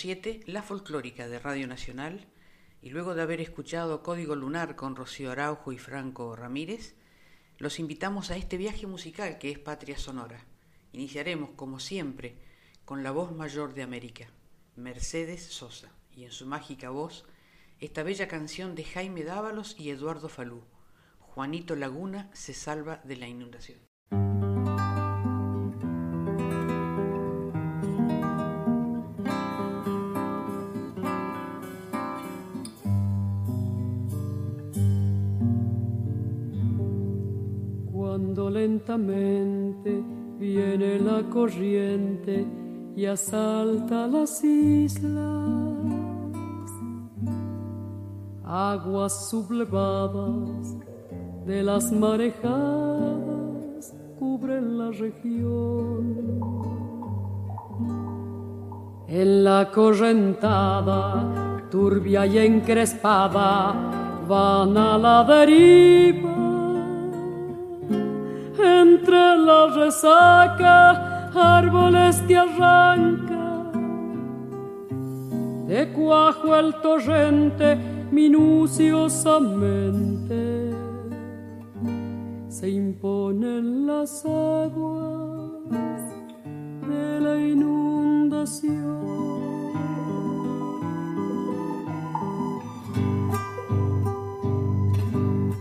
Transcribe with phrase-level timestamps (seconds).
[0.00, 2.26] 98.7, la folclórica de Radio Nacional,
[2.80, 6.94] y luego de haber escuchado Código Lunar con Rocío Araujo y Franco Ramírez,
[7.58, 10.46] los invitamos a este viaje musical que es Patria Sonora.
[10.92, 12.38] Iniciaremos, como siempre,
[12.86, 14.28] con la voz mayor de América,
[14.74, 17.26] Mercedes Sosa, y en su mágica voz,
[17.78, 20.64] esta bella canción de Jaime Dávalos y Eduardo Falú,
[21.18, 23.78] Juanito Laguna se salva de la inundación.
[40.38, 42.46] Viene la corriente
[42.96, 45.84] y asalta las islas,
[48.44, 50.76] aguas sublevadas
[51.46, 56.40] de las marejadas cubren la región.
[59.08, 63.74] En la correntada, turbia y encrespada,
[64.28, 66.39] van a la deriva.
[68.62, 73.72] Entre la resaca, árboles que arrancan.
[75.66, 77.78] De cuajo el torrente
[78.10, 80.74] minuciosamente
[82.48, 86.02] se imponen las aguas
[86.88, 89.49] de la inundación.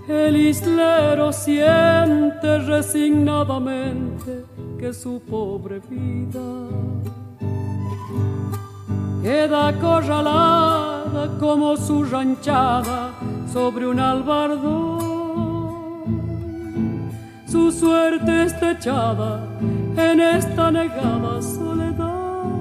[0.10, 4.44] El islero siente resignadamente
[4.80, 6.68] que su pobre vida
[9.22, 13.12] queda acorralada como su ranchada
[13.54, 14.98] sobre un albardón.
[17.46, 19.48] Su suerte está echada
[19.96, 22.56] en esta negada soledad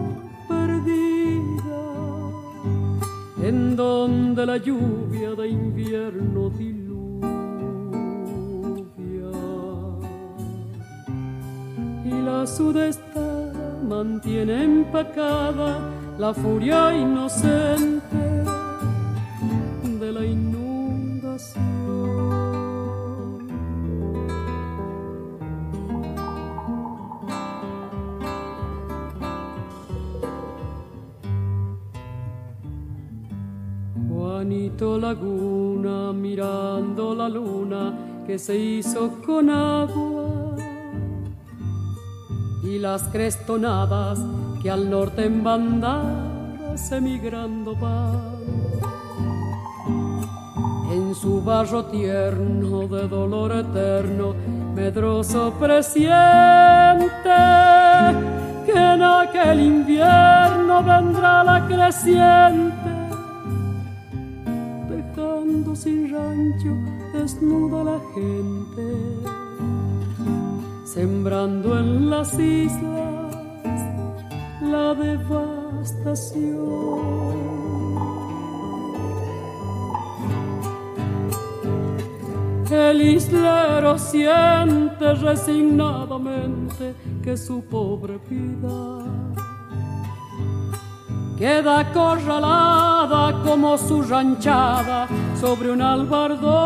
[0.47, 1.81] perdida,
[3.43, 6.88] en donde la lluvia de invierno diluvia.
[12.09, 15.79] Y la sudestada mantiene empacada
[16.19, 18.17] la furia inocente
[20.01, 21.69] de la inundación.
[34.09, 40.58] Juanito Laguna mirando la luna que se hizo con agua
[42.69, 44.19] y las crestonadas
[44.63, 48.39] que al norte en bandadas emigrando van.
[50.93, 54.35] En su barro tierno de dolor eterno,
[54.75, 56.09] medroso presiente
[58.67, 62.91] que en aquel invierno vendrá la creciente,
[64.91, 69.48] dejando sin rancho desnuda la gente,
[70.99, 73.33] sembrando en las islas
[74.61, 76.49] la devastación.
[82.69, 89.05] El islero siente resignadamente que su pobre vida
[91.39, 95.07] queda acorralada como su ranchada
[95.41, 96.59] sobre un albardón.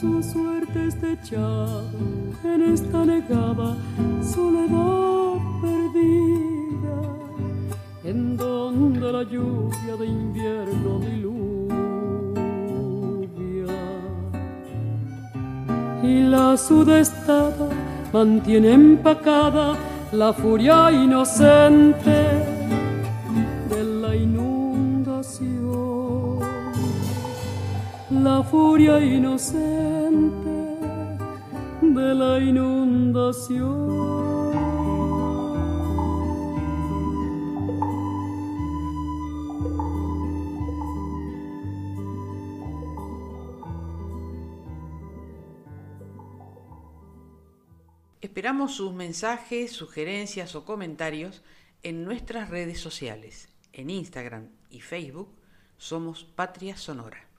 [0.00, 0.22] Su
[1.28, 3.76] en esta negada
[4.22, 6.98] soledad perdida,
[8.04, 11.36] en donde la lluvia de invierno diluvia
[16.02, 17.68] y la sudestada
[18.12, 19.76] mantiene empacada
[20.12, 22.24] la furia inocente
[23.68, 25.50] de la inundación,
[28.10, 30.49] la furia inocente
[31.94, 33.90] de la inundación.
[48.20, 51.42] Esperamos sus mensajes, sugerencias o comentarios
[51.82, 53.48] en nuestras redes sociales.
[53.72, 55.34] En Instagram y Facebook
[55.78, 57.29] somos Patria Sonora.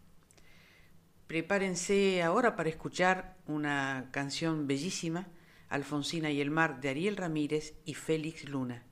[1.31, 5.29] Prepárense ahora para escuchar una canción bellísima,
[5.69, 8.83] Alfonsina y el mar, de Ariel Ramírez y Félix Luna,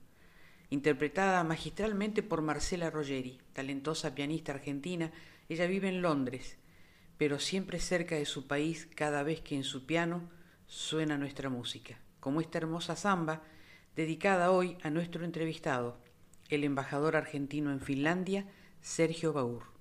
[0.70, 5.12] interpretada magistralmente por Marcela Rogeri, talentosa pianista argentina.
[5.50, 6.58] Ella vive en Londres,
[7.18, 10.32] pero siempre cerca de su país cada vez que en su piano
[10.66, 13.44] suena nuestra música, como esta hermosa samba
[13.98, 16.00] dedicada hoy a nuestro entrevistado,
[16.48, 18.46] el embajador argentino en Finlandia,
[18.80, 19.79] Sergio Baur.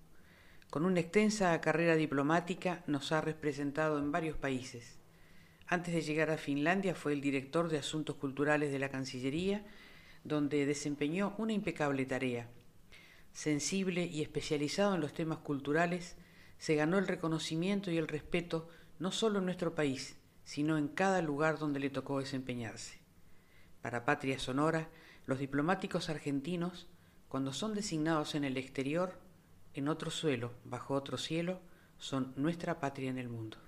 [0.70, 4.98] Con una extensa carrera diplomática nos ha representado en varios países.
[5.66, 9.64] Antes de llegar a Finlandia fue el director de Asuntos Culturales de la Cancillería,
[10.24, 12.48] donde desempeñó una impecable tarea.
[13.32, 16.16] Sensible y especializado en los temas culturales,
[16.58, 18.68] se ganó el reconocimiento y el respeto
[18.98, 22.98] no solo en nuestro país, sino en cada lugar donde le tocó desempeñarse.
[23.80, 24.90] Para Patria Sonora,
[25.24, 26.88] los diplomáticos argentinos,
[27.28, 29.27] cuando son designados en el exterior,
[29.78, 31.60] en otro suelo, bajo otro cielo,
[31.98, 33.58] son nuestra patria en el mundo.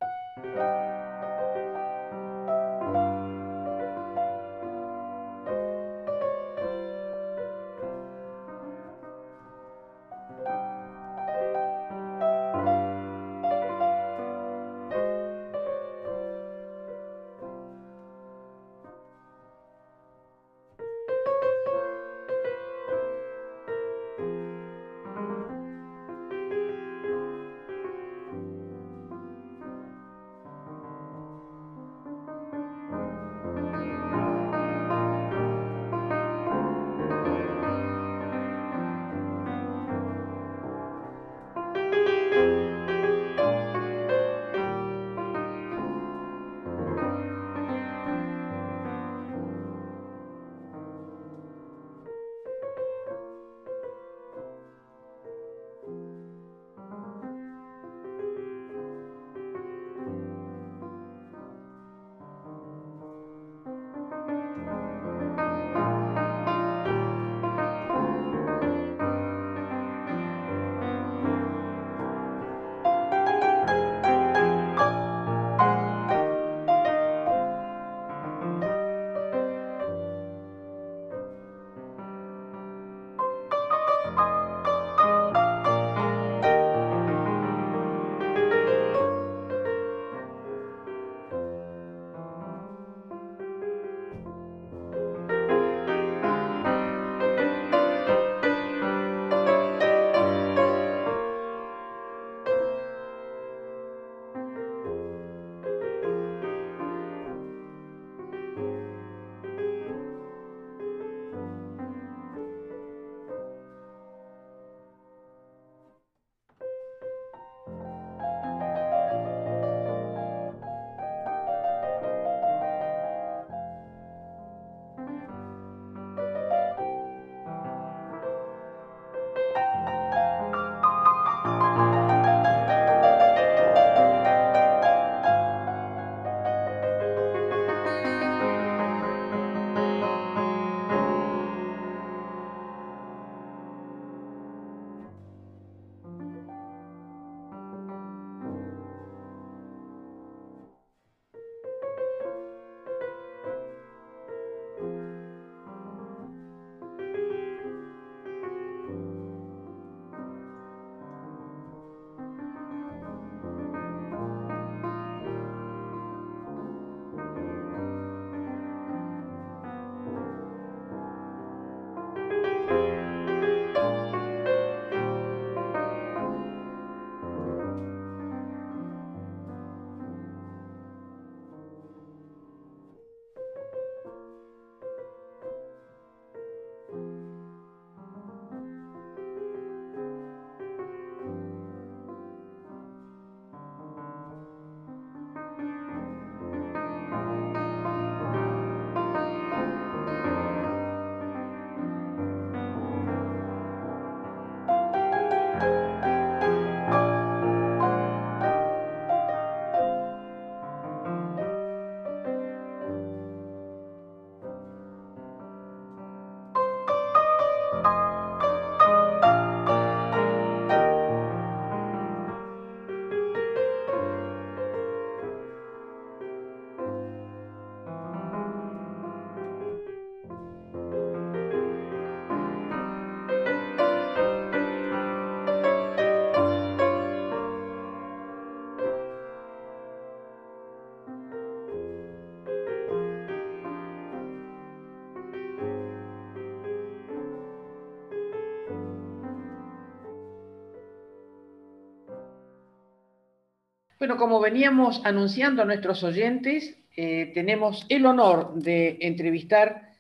[254.01, 259.91] Bueno, como veníamos anunciando a nuestros oyentes, eh, tenemos el honor de entrevistar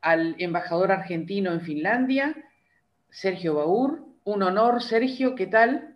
[0.00, 2.34] al embajador argentino en Finlandia,
[3.10, 4.00] Sergio Baur.
[4.24, 5.94] Un honor, Sergio, ¿qué tal?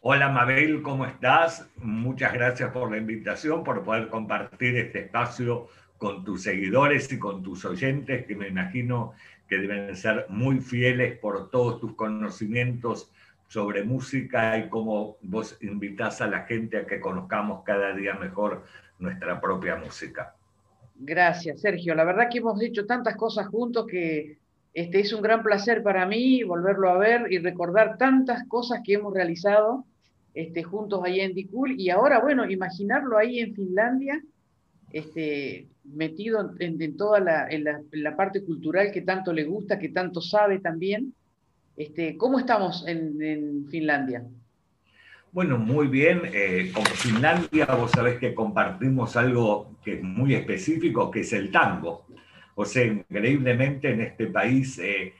[0.00, 1.66] Hola Mabel, ¿cómo estás?
[1.76, 7.42] Muchas gracias por la invitación, por poder compartir este espacio con tus seguidores y con
[7.42, 9.14] tus oyentes, que me imagino
[9.48, 13.10] que deben ser muy fieles por todos tus conocimientos
[13.50, 18.64] sobre música y cómo vos invitás a la gente a que conozcamos cada día mejor
[19.00, 20.36] nuestra propia música.
[20.94, 21.96] Gracias, Sergio.
[21.96, 24.38] La verdad que hemos hecho tantas cosas juntos que
[24.72, 28.94] este, es un gran placer para mí volverlo a ver y recordar tantas cosas que
[28.94, 29.84] hemos realizado
[30.32, 31.74] este, juntos ahí en Dicul.
[31.76, 34.22] Y ahora, bueno, imaginarlo ahí en Finlandia,
[34.92, 37.48] este, metido en, toda la,
[37.90, 41.14] la, parte cultural que tanto le gusta, que tanto sabe también.
[41.80, 44.22] Este, ¿Cómo estamos en Finlandia?
[45.32, 46.20] Bueno, muy bien.
[46.30, 51.50] Eh, con Finlandia vos sabés que compartimos algo que es muy específico, que es el
[51.50, 52.04] tango.
[52.54, 55.14] O sea, increíblemente en este país eh,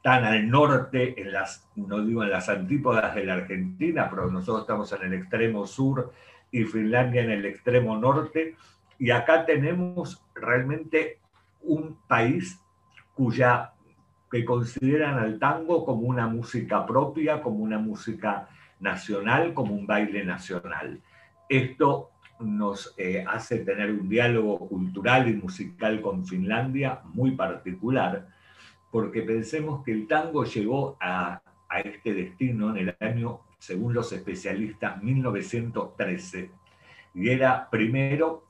[0.00, 4.60] tan al norte, en las, no digo en las antípodas de la Argentina, pero nosotros
[4.60, 6.12] estamos en el extremo sur
[6.52, 8.54] y Finlandia en el extremo norte,
[9.00, 11.18] y acá tenemos realmente
[11.62, 12.60] un país
[13.12, 13.72] cuya
[14.30, 18.48] que consideran al tango como una música propia, como una música
[18.80, 21.00] nacional como un baile nacional.
[21.48, 28.28] Esto nos eh, hace tener un diálogo cultural y musical con Finlandia muy particular,
[28.90, 31.40] porque pensemos que el tango llegó a,
[31.84, 36.50] este destino en el año, según los especialistas, 1913,
[37.14, 38.46] y era primero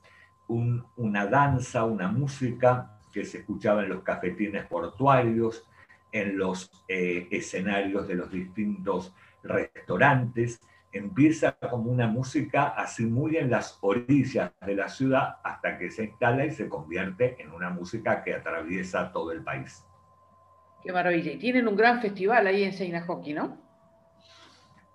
[0.47, 5.67] una danza, una música que se escuchaba en los cafetines portuarios,
[6.11, 13.49] en los eh, escenarios de los distintos restaurantes, empieza como una música así muy en
[13.49, 18.23] las orillas de la ciudad hasta que se instala y se convierte en una música
[18.23, 19.83] que atraviesa todo el país.
[20.83, 21.31] Qué maravilla.
[21.31, 23.57] Y tienen un gran festival ahí en Seinäjoki, ¿no?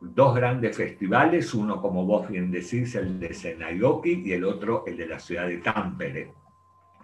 [0.01, 4.97] Dos grandes festivales, uno como vos bien decís, el de Seinäjoki y el otro el
[4.97, 6.42] de la ciudad de Tampere.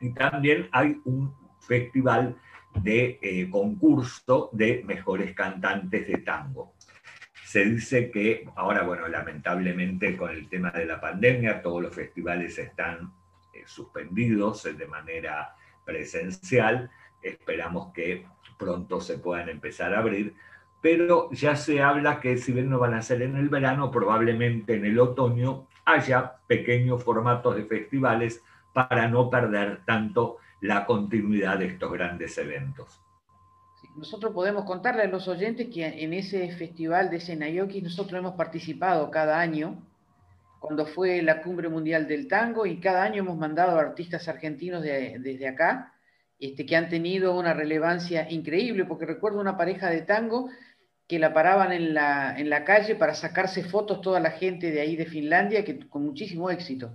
[0.00, 2.37] Y también hay un festival
[2.75, 6.75] de eh, concurso de mejores cantantes de tango.
[7.45, 12.59] Se dice que ahora, bueno, lamentablemente con el tema de la pandemia, todos los festivales
[12.59, 13.12] están
[13.55, 16.90] eh, suspendidos de manera presencial.
[17.23, 18.26] Esperamos que
[18.59, 20.35] pronto se puedan empezar a abrir,
[20.81, 24.75] pero ya se habla que si bien no van a ser en el verano, probablemente
[24.75, 31.66] en el otoño haya pequeños formatos de festivales para no perder tanto la continuidad de
[31.66, 33.00] estos grandes eventos
[33.98, 39.10] nosotros podemos contarle a los oyentes que en ese festival de Senayoki nosotros hemos participado
[39.10, 39.82] cada año,
[40.60, 45.48] cuando fue la Cumbre Mundial del Tango, y cada año hemos mandado artistas argentinos desde
[45.48, 45.94] acá,
[46.38, 50.48] este, que han tenido una relevancia increíble, porque recuerdo una pareja de tango
[51.08, 54.80] que la paraban en la, en la calle para sacarse fotos toda la gente de
[54.80, 56.92] ahí de Finlandia, que con muchísimo éxito.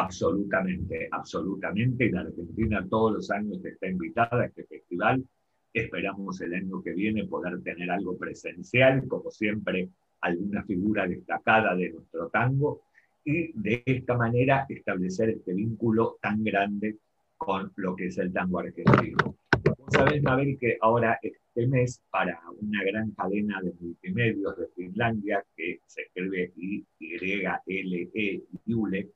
[0.00, 2.06] Absolutamente, absolutamente.
[2.06, 5.24] Y la Argentina todos los años está invitada a este festival
[5.72, 9.88] Esperamos el año que viene poder tener algo presencial, como siempre,
[10.20, 12.82] alguna figura destacada de nuestro tango,
[13.24, 16.96] y de esta manera establecer este vínculo tan grande
[17.36, 19.36] con lo que es el tango argentino.
[19.78, 25.44] Vos sabés, Mabel, que ahora este mes, para una gran cadena de multimedios de Finlandia,
[25.54, 29.10] que se escribe Y-L-E, Yule,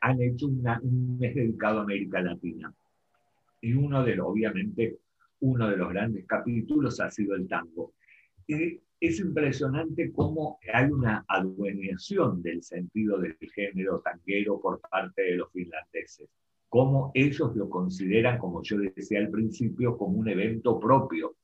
[0.00, 2.72] han hecho un mes dedicado a América Latina.
[3.60, 4.98] Y uno de los, obviamente,
[5.40, 7.92] uno de los grandes capítulos ha sido el tango.
[8.46, 15.36] Y es impresionante cómo hay una adueñación del sentido del género tanguero por parte de
[15.36, 16.28] los finlandeses,
[16.68, 21.36] cómo ellos lo consideran, como yo decía al principio, como un evento propio.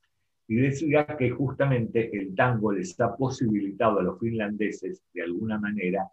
[0.47, 6.07] Y decía que justamente el tango les ha posibilitado a los finlandeses, de alguna manera,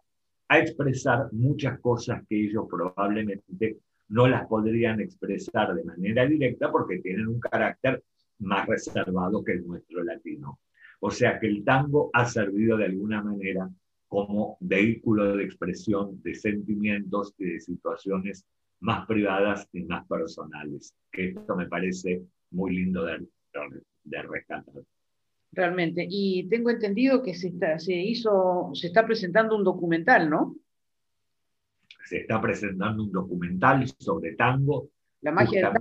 [0.53, 3.79] a expresar muchas cosas que ellos probablemente
[4.09, 8.03] no las podrían expresar de manera directa porque tienen un carácter
[8.39, 10.59] más reservado que el nuestro latino.
[10.99, 13.69] O sea que el tango ha servido de alguna manera
[14.07, 18.45] como vehículo de expresión de sentimientos y de situaciones
[18.79, 20.93] más privadas y más personales.
[21.11, 23.27] Que esto me parece muy lindo de,
[24.03, 24.83] de rescatar.
[25.53, 26.05] Realmente.
[26.09, 30.55] Y tengo entendido que se, está, se hizo, se está presentando un documental, ¿no?
[32.05, 34.89] se está presentando un documental sobre tango.
[35.21, 35.71] La magia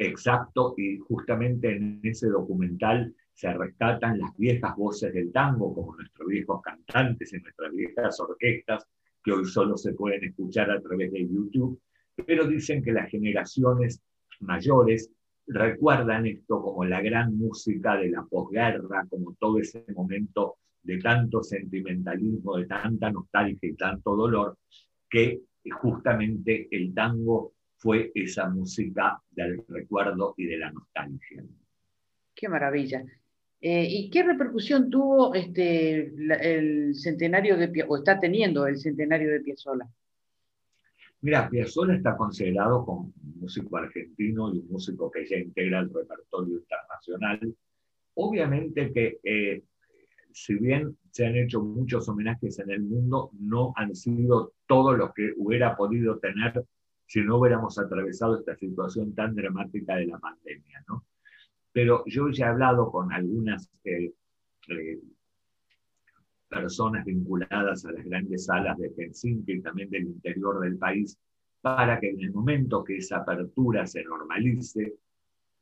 [0.00, 6.28] Exacto, y justamente en ese documental se rescatan las viejas voces del tango, como nuestros
[6.28, 8.86] viejos cantantes y nuestras viejas orquestas,
[9.24, 11.80] que hoy solo se pueden escuchar a través de YouTube,
[12.26, 14.00] pero dicen que las generaciones
[14.40, 15.10] mayores
[15.48, 21.42] recuerdan esto como la gran música de la posguerra, como todo ese momento de tanto
[21.42, 24.56] sentimentalismo, de tanta nostalgia y tanto dolor,
[25.08, 25.40] que
[25.70, 31.44] justamente el tango fue esa música del recuerdo y de la nostalgia.
[32.34, 33.04] Qué maravilla.
[33.60, 39.40] Eh, ¿Y qué repercusión tuvo este, el centenario de o está teniendo el centenario de
[39.40, 39.88] Piazzolla?
[41.20, 45.92] Mira, Piazzolla está considerado como un músico argentino y un músico que ya integra el
[45.92, 47.56] repertorio internacional.
[48.14, 49.62] Obviamente que eh,
[50.32, 55.12] si bien se han hecho muchos homenajes en el mundo, no han sido todos los
[55.12, 56.64] que hubiera podido tener
[57.06, 61.06] si no hubiéramos atravesado esta situación tan dramática de la pandemia, ¿no?
[61.72, 64.12] Pero yo ya he hablado con algunas eh,
[64.68, 65.00] eh,
[66.48, 71.18] personas vinculadas a las grandes salas de Helsinki y también del interior del país,
[71.60, 74.94] para que en el momento que esa apertura se normalice,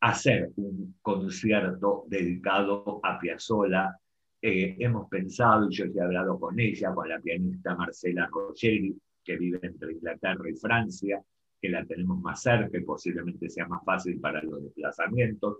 [0.01, 3.99] hacer un concierto dedicado a Piazzolla.
[4.41, 9.37] Eh, hemos pensado, y yo he hablado con ella, con la pianista Marcela Rogeri, que
[9.37, 11.21] vive entre Inglaterra y Francia,
[11.61, 15.59] que la tenemos más cerca y posiblemente sea más fácil para los desplazamientos,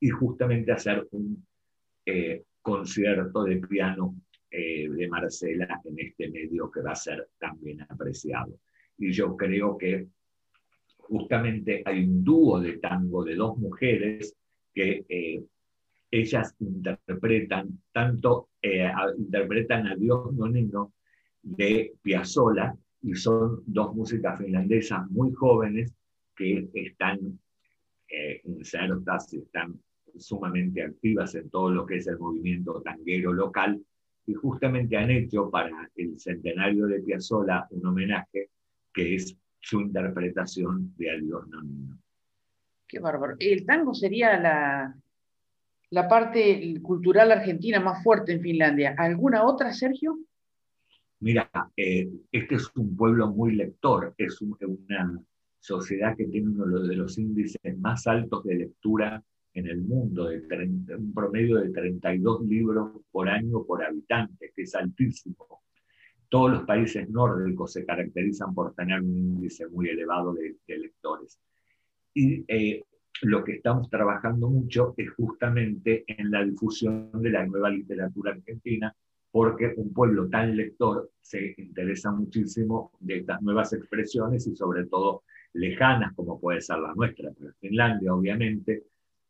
[0.00, 1.44] y justamente hacer un
[2.06, 4.14] eh, concierto de piano
[4.54, 8.60] eh, de Marcela en este medio que va a ser también apreciado.
[8.98, 10.08] Y yo creo que
[10.98, 14.36] justamente hay un dúo de tango de dos mujeres
[14.74, 15.42] que eh,
[16.10, 20.92] ellas interpretan tanto, eh, interpretan a Dios Nonino
[21.40, 25.94] de Piazzolla y son dos músicas finlandesas muy jóvenes
[26.36, 27.40] que están
[28.44, 29.80] insertas y están
[30.18, 33.82] sumamente activas en todo lo que es el movimiento tanguero local
[34.26, 38.50] y justamente han hecho para el centenario de Piazzolla un homenaje
[38.92, 41.98] que es su interpretación de Adiós Nonino.
[42.86, 43.36] Qué bárbaro.
[43.38, 44.94] ¿El tango sería la,
[45.90, 48.94] la parte cultural argentina más fuerte en Finlandia?
[48.98, 50.18] ¿Alguna otra, Sergio?
[51.20, 55.22] Mira, eh, este es un pueblo muy lector, es una
[55.60, 59.22] sociedad que tiene uno de los índices más altos de lectura
[59.54, 60.42] en el mundo, de
[60.96, 65.62] un promedio de 32 libros por año por habitante, que es altísimo.
[66.28, 71.38] Todos los países nórdicos se caracterizan por tener un índice muy elevado de, lectores.
[72.14, 72.82] Y eh,
[73.22, 78.94] lo que estamos trabajando mucho es justamente en la difusión de la nueva literatura argentina,
[79.30, 85.24] porque un pueblo tan lector se interesa muchísimo de estas nuevas expresiones y sobre todo
[85.54, 88.84] lejanas como puede ser la nuestra, pero Finlandia obviamente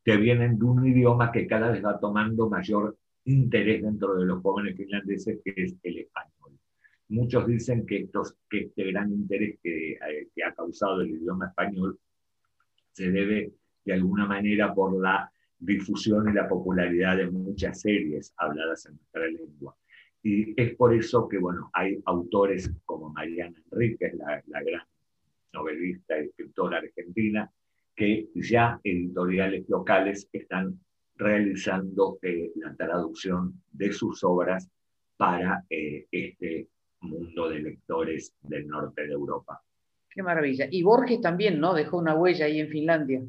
[0.05, 4.43] que vienen de un idioma que cada vez va tomando mayor interés dentro de los
[4.43, 6.59] jóvenes finlandeses, que es el español.
[7.09, 11.47] Muchos dicen que, estos, que este gran interés que, eh, que ha causado el idioma
[11.47, 11.99] español
[12.93, 13.53] se debe
[13.85, 19.27] de alguna manera por la difusión y la popularidad de muchas series habladas en nuestra
[19.29, 19.77] lengua.
[20.23, 24.87] Y es por eso que, bueno, hay autores como Mariana Enríquez, la, la gran
[25.53, 27.51] novelista y escritora argentina,
[27.95, 30.79] que ya editoriales locales están
[31.17, 34.69] realizando eh, la traducción de sus obras
[35.17, 36.69] para eh, este
[37.01, 39.61] mundo de lectores del norte de Europa.
[40.09, 40.67] Qué maravilla.
[40.71, 41.75] Y Borges también, ¿no?
[41.75, 43.23] Dejó una huella ahí en Finlandia.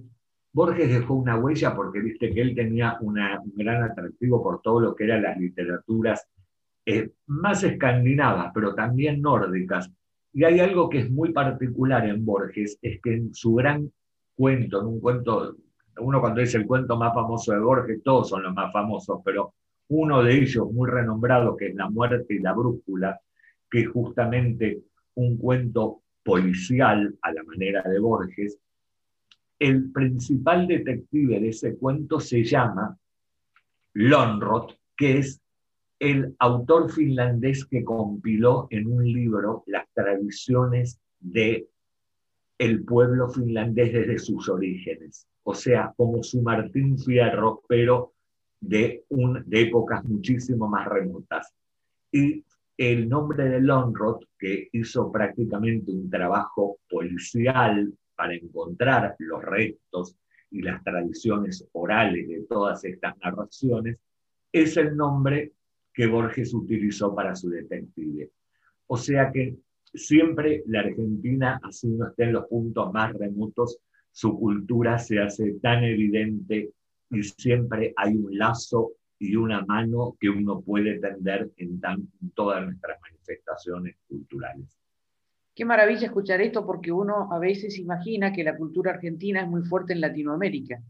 [0.52, 3.16] Borges dejó una huella porque viste que él tenía un
[3.56, 6.28] gran atractivo por todo lo que eran las literaturas
[6.86, 9.90] eh, más escandinavas, pero también nórdicas.
[10.34, 13.92] Y hay algo que es muy particular en Borges, es que en su gran
[14.36, 15.56] cuento, en un cuento,
[15.98, 19.54] uno cuando dice el cuento más famoso de Borges, todos son los más famosos, pero
[19.90, 23.20] uno de ellos muy renombrado, que es La muerte y la brújula,
[23.70, 24.82] que es justamente
[25.16, 28.58] un cuento policial a la manera de Borges,
[29.60, 32.98] el principal detective de ese cuento se llama
[33.94, 35.42] Lonrot, que es
[36.00, 41.68] el autor finlandés que compiló en un libro las tradiciones de
[42.58, 48.14] el pueblo finlandés desde sus orígenes, o sea, como su Martín Fierro, pero
[48.60, 51.54] de, un, de épocas muchísimo más remotas.
[52.12, 52.44] Y
[52.78, 60.16] el nombre de Lonrod, que hizo prácticamente un trabajo policial para encontrar los restos
[60.52, 63.98] y las tradiciones orales de todas estas narraciones,
[64.52, 65.54] es el nombre
[65.94, 68.32] que Borges utilizó para su detective.
[68.88, 69.58] O sea que
[69.94, 73.80] siempre la Argentina, así no esté en los puntos más remotos,
[74.12, 76.72] su cultura se hace tan evidente
[77.10, 82.64] y siempre hay un lazo y una mano que uno puede tender en, tan, todas
[82.66, 84.78] nuestras manifestaciones culturales.
[85.56, 89.62] Qué maravilla escuchar esto porque uno a veces imagina que la cultura argentina es muy
[89.64, 90.82] fuerte en Latinoamérica,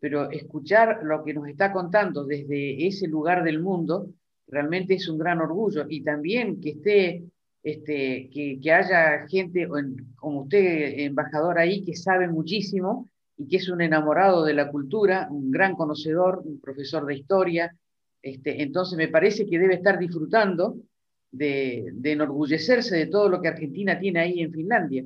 [0.00, 4.08] pero escuchar lo que nos está contando desde ese lugar del mundo
[4.46, 7.24] realmente es un gran orgullo y también que esté
[7.62, 9.68] este, que, que, haya gente
[10.16, 15.28] como usted, embajador ahí, que sabe muchísimo y que es un enamorado de la cultura,
[15.30, 17.76] un gran conocedor, un profesor de historia.
[18.22, 20.76] Este, entonces me parece que debe estar disfrutando
[21.30, 25.04] de, de enorgullecerse de todo lo que Argentina tiene ahí en Finlandia.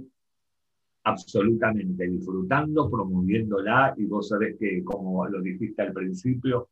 [1.05, 6.69] Absolutamente, disfrutando, promoviéndola y vos sabés que, como lo dijiste al principio,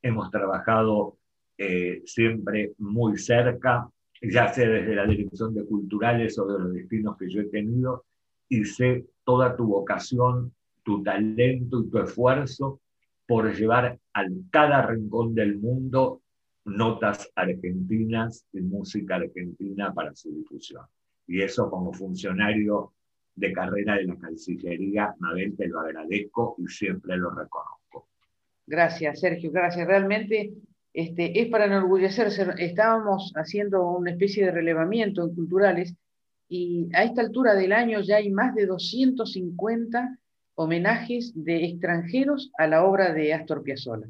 [0.00, 1.18] hemos trabajado
[1.58, 3.88] eh, siempre muy cerca,
[4.22, 8.04] ya sea desde la dirección de culturales o de los destinos que yo he tenido,
[8.48, 12.80] y sé toda tu vocación, tu talento y tu esfuerzo
[13.26, 16.22] por llevar a cada rincón del mundo
[16.64, 20.84] notas argentinas y música argentina para su difusión.
[21.26, 22.92] Y eso como funcionario
[23.34, 28.08] de carrera de la Cancillería, Mabel, te lo agradezco y siempre lo reconozco.
[28.66, 29.86] Gracias, Sergio, gracias.
[29.86, 30.52] Realmente
[30.94, 32.46] este, es para enorgullecerse.
[32.58, 35.94] Estábamos haciendo una especie de relevamiento en culturales
[36.48, 40.18] y a esta altura del año ya hay más de 250
[40.54, 44.06] homenajes de extranjeros a la obra de Astor Piazzolla.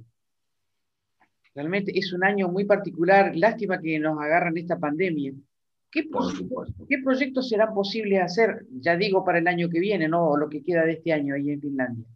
[1.54, 5.32] Realmente es un año muy particular, lástima que nos agarran esta pandemia.
[5.90, 6.08] ¿Qué,
[6.88, 10.48] ¿Qué proyectos serán posibles hacer, ya digo, para el año que viene, no o lo
[10.48, 12.06] que queda de este año ahí en Finlandia?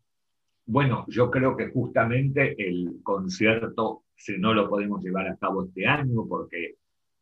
[0.68, 5.87] Bueno, yo creo que justamente el concierto, si no lo podemos llevar a cabo este
[5.87, 6.74] año, porque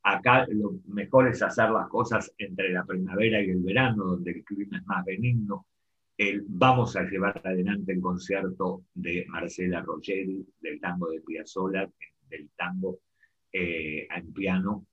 [0.02, 4.44] acá lo mejor es hacer las cosas entre la primavera y el verano, donde el
[4.44, 5.66] clima es más benigno.
[6.48, 11.87] vamos a llevar adelante el concierto de Marcela Rogeri, del tango de Piazzolla,
[12.30, 13.00] del tango
[13.52, 14.87] eh, en piano,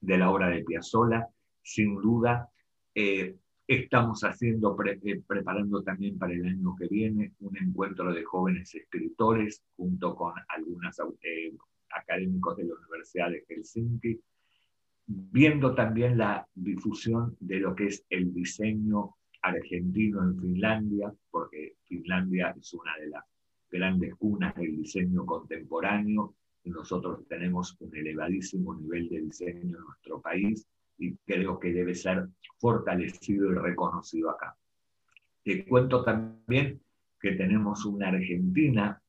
[0.00, 1.28] de la obra de Piazzolla.
[1.62, 2.48] Sin duda,
[2.94, 3.36] eh,
[3.72, 9.62] Estamos haciendo, eh, preparando también para el año que viene un encuentro de jóvenes escritores
[9.74, 11.54] junto con algunos eh,
[11.88, 14.20] académicos de la Universidad de Helsinki,
[15.06, 22.54] viendo también la difusión de lo que es el diseño argentino en Finlandia, porque Finlandia
[22.54, 23.24] es una de las
[23.70, 26.34] grandes cunas del diseño contemporáneo.
[26.62, 30.68] Y nosotros tenemos un elevadísimo nivel de diseño en nuestro país
[31.02, 34.56] y creo que debe ser fortalecido y reconocido acá.
[35.42, 36.80] Te cuento también
[37.20, 39.02] que tenemos una argentina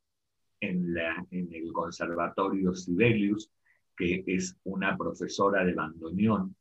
[0.59, 3.51] en, la, en el Conservatorio Sibelius,
[3.95, 6.55] que es una profesora de bandoneón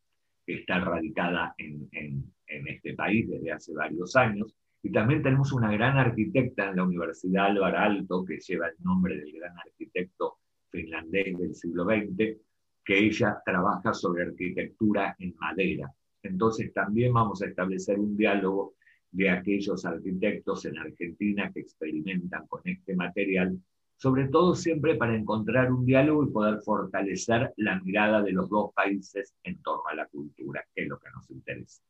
[0.45, 4.55] que está radicada en, en, en este país desde hace varios años.
[4.83, 9.17] Y también tenemos una gran arquitecta en la Universidad Álvaro Alto, que lleva el nombre
[9.17, 12.37] del gran arquitecto finlandés del siglo XX,
[12.85, 15.93] que ella trabaja sobre arquitectura en madera.
[16.23, 18.75] Entonces también vamos a establecer un diálogo
[19.11, 23.59] de aquellos arquitectos en Argentina que experimentan con este material,
[23.97, 28.73] sobre todo siempre para encontrar un diálogo y poder fortalecer la mirada de los dos
[28.75, 31.83] países en torno a la cultura, que es lo que nos interesa.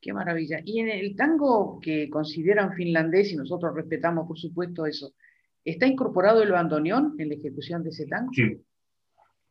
[0.00, 0.60] Qué maravilla.
[0.64, 5.14] Y en el tango que consideran finlandés, y nosotros respetamos por supuesto eso,
[5.64, 8.30] ¿está incorporado el bandoneón en la ejecución de ese tango?
[8.32, 8.60] Sí,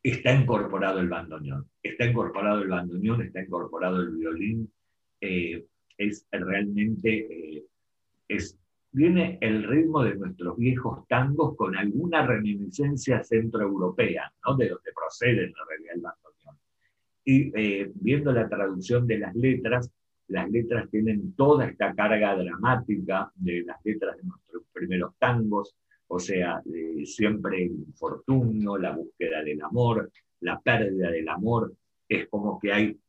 [0.03, 4.71] está incorporado el bandoneón, está incorporado el bandoneón, está incorporado el violín,
[5.21, 5.65] eh,
[5.97, 7.65] es realmente, eh,
[8.27, 8.59] es,
[8.91, 14.57] viene el ritmo de nuestros viejos tangos con alguna reminiscencia centroeuropea, ¿no?
[14.57, 16.57] de donde procede en realidad el bandoneón.
[17.23, 19.89] Y eh, viendo la traducción de las letras,
[20.27, 25.73] las letras tienen toda esta carga dramática de las letras de nuestros primeros tangos,
[26.13, 26.61] o sea,
[27.05, 31.73] siempre el infortunio, la búsqueda del amor, la pérdida del amor,
[32.07, 32.99] es como que hay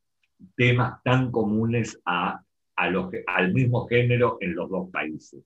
[0.57, 2.43] temas tan comunes a,
[2.77, 5.45] al mismo género en los dos países.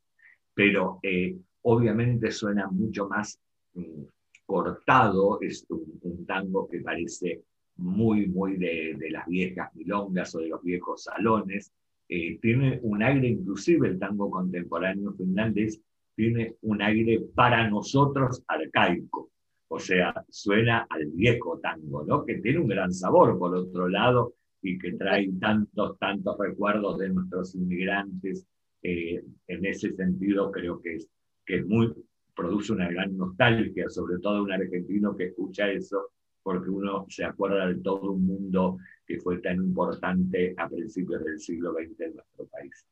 [0.55, 3.41] Pero eh, obviamente suena mucho más
[3.75, 4.05] mm,
[4.47, 7.43] cortado, es un, tango que parece
[7.75, 11.73] muy, muy de, las viejas milongas o de los viejos salones.
[12.09, 15.81] Eh, tiene un aire, inclusive el tango contemporáneo finlandés,
[16.19, 19.31] tiene un aire para nosotros arcaico.
[19.69, 22.27] O sea, suena al viejo tango, ¿no?
[22.27, 27.11] Que tiene un gran sabor, por otro lado, y que trae tantos, tantos recuerdos de
[27.11, 28.45] nuestros inmigrantes.
[28.83, 31.09] Eh, en ese sentido, creo que, es,
[31.47, 31.95] que muy,
[32.35, 36.11] produce una gran nostalgia, sobre todo un argentino que escucha eso,
[36.43, 41.39] porque uno se acuerda de todo un mundo que fue tan importante a principios del
[41.39, 42.85] siglo XX en nuestro país.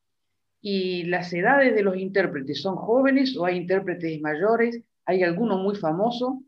[0.69, 4.83] ¿Y las edades de los intérpretes son jóvenes o hay intérpretes mayores?
[5.05, 6.43] ¿Hay alguno muy famoso?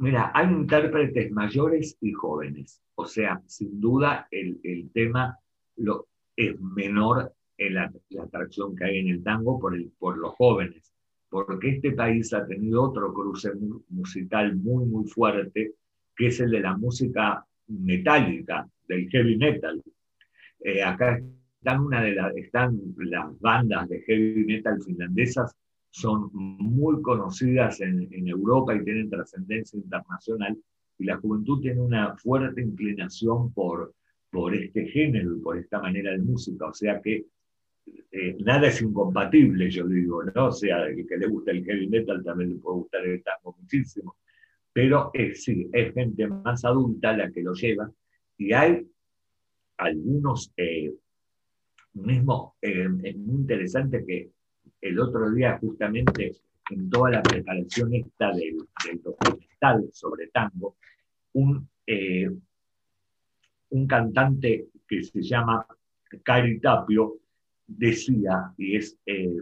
[0.00, 2.82] Mira, hay intérpretes mayores y jóvenes.
[2.94, 5.38] O sea, sin duda el, tema
[5.76, 7.90] lo, es menor en la,
[8.22, 10.92] atracción que hay en el tango por, el, por los jóvenes,
[11.30, 13.50] porque este país ha tenido otro cruce
[13.88, 15.72] musical muy, muy fuerte,
[16.14, 19.82] que es el de la música metálica, del heavy metal.
[20.60, 21.18] Eh, acá
[21.62, 25.54] están, una de están las bandas de heavy metal finlandesas
[25.90, 30.58] son muy conocidas en, Europa y tienen trascendencia internacional,
[30.98, 33.94] y la juventud tiene una fuerte inclinación por,
[34.30, 37.26] por este género y por esta manera de música, o sea que
[38.10, 40.46] eh, nada es incompatible, yo digo, ¿no?
[40.46, 43.56] O sea, el que le gusta el heavy metal también le puede gustar el tango
[43.60, 44.16] muchísimo,
[44.72, 47.88] pero eh, sí, es gente más adulta la que lo lleva,
[48.36, 48.84] y hay
[49.76, 50.92] algunos, eh,
[51.94, 54.30] mismo, es muy interesante que
[54.80, 56.36] el otro día justamente
[56.70, 58.58] en toda la preparación esta del,
[59.02, 60.76] documental sobre tango,
[61.34, 62.30] un, eh,
[63.70, 65.66] un cantante que se llama
[66.22, 67.18] Cari Tapio
[67.66, 69.36] decía, y es eh,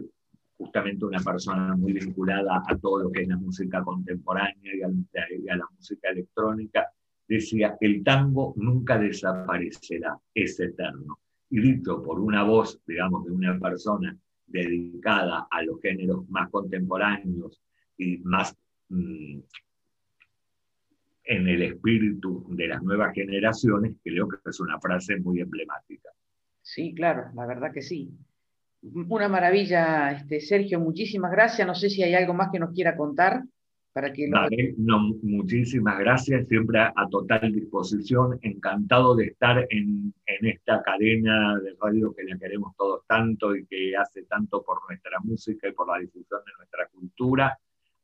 [0.57, 4.81] justamente una persona muy vinculada a todo lo que es la música contemporánea y
[5.49, 6.87] a, la música electrónica,
[7.27, 11.19] decía, el tango nunca desaparecerá, es eterno.
[11.51, 17.61] Dicho por una voz, digamos, de una persona dedicada a los géneros más contemporáneos
[17.97, 18.55] y más
[18.87, 19.39] mm,
[21.25, 26.09] en el espíritu de las nuevas generaciones, creo que es una frase muy emblemática.
[26.61, 28.09] Sí, claro, la verdad que sí.
[28.81, 31.67] Una maravilla, este, Sergio, muchísimas gracias.
[31.67, 33.43] No sé si hay algo más que nos quiera contar
[34.49, 41.59] que no, muchísimas gracias, siempre a, total disposición, encantado de estar en, en, esta cadena
[41.59, 45.73] de radio que la queremos todos tanto y que hace tanto por nuestra música y
[45.73, 47.57] por la difusión de nuestra cultura.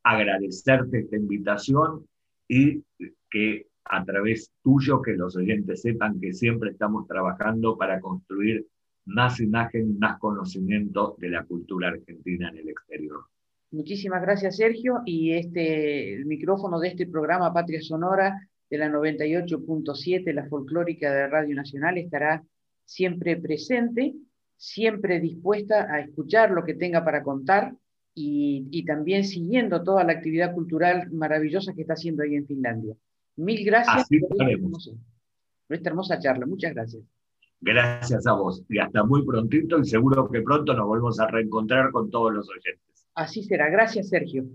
[0.04, 2.06] Agradecerte esta invitación
[2.47, 2.84] y
[3.30, 8.67] que a través tuyo que los oyentes sepan que siempre estamos trabajando para construir
[9.06, 13.26] más imagen más conocimiento de la cultura argentina en el exterior.
[13.71, 15.01] Muchísimas gracias, Sergio.
[15.06, 21.27] Y este, el micrófono de este programa Patria Sonora de la 98.7, la folclórica de
[21.27, 22.43] Radio Nacional, estará
[22.86, 24.15] siempre presente,
[24.56, 27.73] siempre dispuesta a escuchar lo que tenga para contar
[28.19, 32.95] y, también siguiendo toda la actividad cultural maravillosa que está haciendo ahí en Finlandia.
[33.36, 36.45] Mil gracias por esta hermosa charla.
[36.47, 37.03] Muchas gracias.
[37.62, 41.91] Gracias a vos y hasta muy prontito y seguro que pronto nos volvemos a reencontrar
[41.91, 42.96] con todos los oyentes.
[43.17, 43.67] Así será.
[43.69, 44.45] Gracias, Sergio.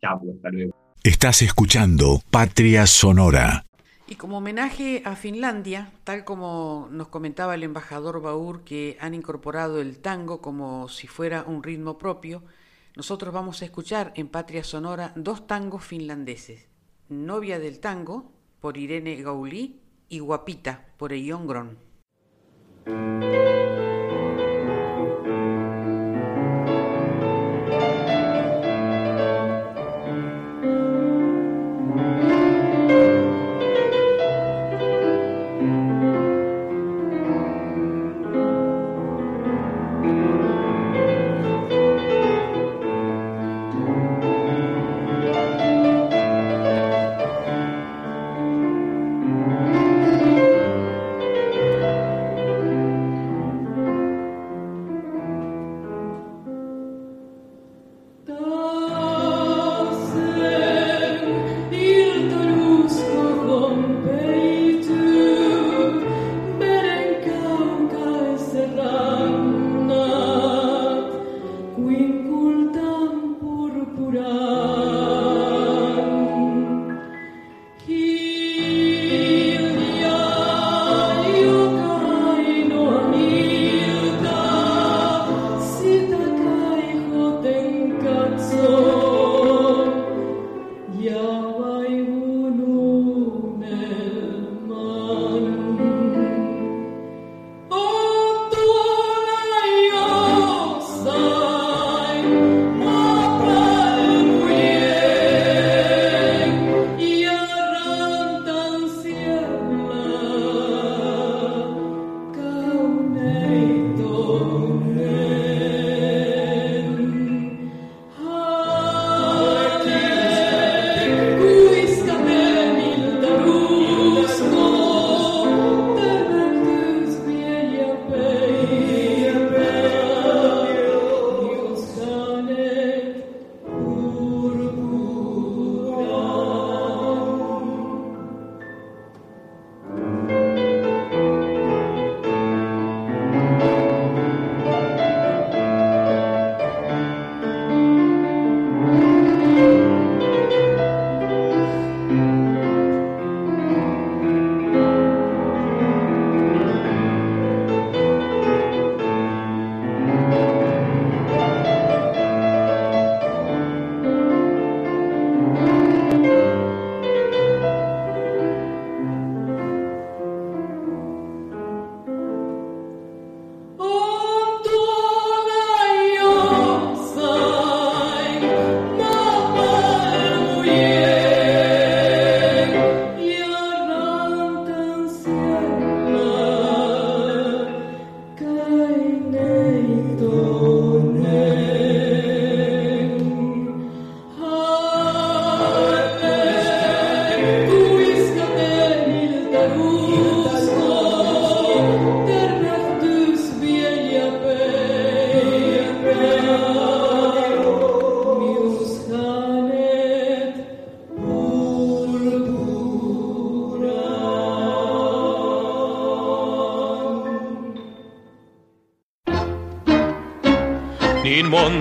[0.00, 0.74] Chao, hasta luego.
[1.04, 3.64] Estás escuchando Patria Sonora.
[4.08, 9.80] Y como homenaje a Finlandia, tal como nos comentaba el embajador Baur, que han incorporado
[9.80, 12.42] el tango como si fuera un ritmo propio,
[12.96, 16.66] nosotros vamos a escuchar en Patria Sonora dos tangos finlandeses.
[17.08, 21.78] Novia del tango, por Irene Gaulí, y Guapita, por Eion Gron.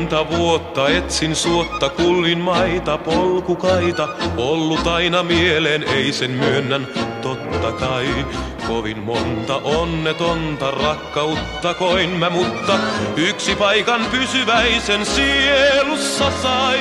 [0.07, 6.87] Monta vuotta etsin suotta, kullin maita, polkukaita, ollut aina mieleen, ei sen myönnän,
[7.21, 8.25] totta kai.
[8.67, 12.73] Kovin monta onnetonta rakkautta koin mä, mutta
[13.15, 16.79] yksi paikan pysyväisen sielussa sai.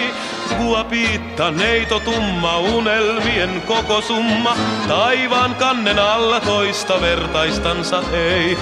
[0.58, 4.56] Guapiitta neito tumma unelmien koko summa,
[4.88, 8.58] taivaan kannen alla toista vertaistansa ei.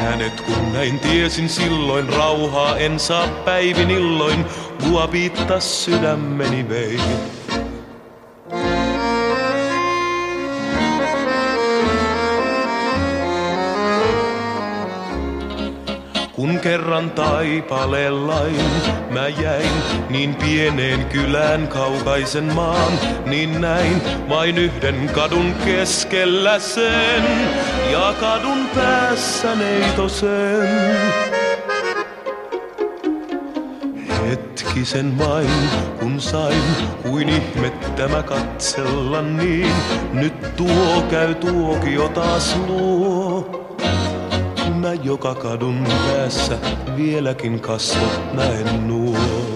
[0.00, 4.46] Hänet kun näin tiesin silloin, rauhaa en saa päivin illoin,
[4.88, 7.00] Guapiitta sydämeni vei.
[16.32, 18.60] Kun kerran taipaleellain
[19.10, 19.72] mä jäin
[20.10, 22.92] niin pieneen kylään kaukaisen maan,
[23.26, 27.24] niin näin vain yhden kadun keskellä sen
[27.92, 30.68] ja kadun päässä neitosen.
[34.28, 35.50] Hetkisen vain,
[36.00, 36.62] kun sain
[37.02, 39.72] kuin ihmettä mä katsella niin,
[40.12, 43.60] nyt tuo käy tuokio taas luo
[44.80, 46.58] mä joka kadun päässä
[46.96, 49.49] vieläkin kasvot näen nuo.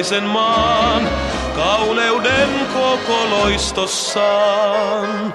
[0.00, 1.08] Kaukaisen maan,
[1.56, 5.34] kauneuden koko loistossaan.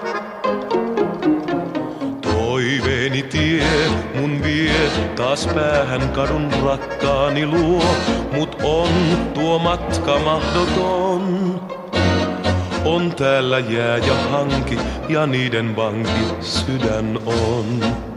[2.21, 3.67] Toiveeni tie
[4.15, 7.95] mun vie taas päähän kadun rakkaani luo,
[8.32, 8.89] mut on
[9.34, 11.62] tuo matka mahdoton.
[12.86, 14.77] On täällä jää ja hanki
[15.10, 18.15] ja niiden vanki sydän on.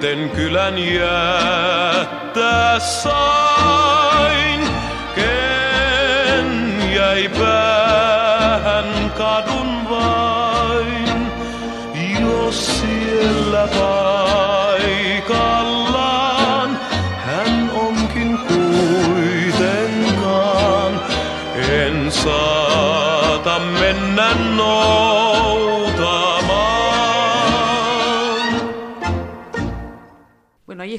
[0.00, 3.99] Sitten kylän jättää sain.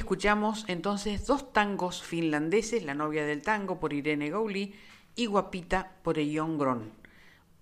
[0.02, 4.74] Escuchamos entonces dos tangos finlandeses, La novia del tango por Irene Gauli
[5.14, 6.90] y Guapita por Eyon Gron.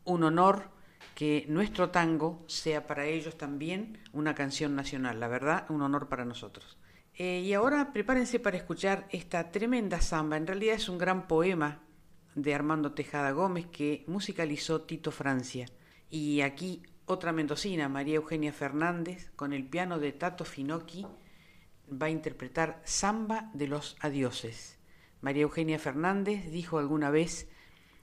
[0.05, 0.71] Un honor
[1.15, 6.25] que nuestro tango sea para ellos también una canción nacional, la verdad, un honor para
[6.25, 6.79] nosotros.
[7.15, 11.83] Eh, y ahora prepárense para escuchar esta tremenda samba, en realidad es un gran poema
[12.35, 15.67] de Armando Tejada Gómez que musicalizó Tito Francia.
[16.09, 21.07] Y aquí otra mendocina, María Eugenia Fernández, con el piano de Tato Finocchi,
[21.91, 24.79] va a interpretar Samba de los Adioses.
[25.21, 27.49] María Eugenia Fernández dijo alguna vez,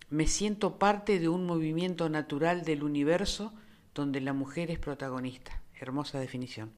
[0.09, 3.53] me siento parte de un movimiento natural del universo
[3.93, 5.61] donde la mujer es protagonista.
[5.73, 6.75] Hermosa definición.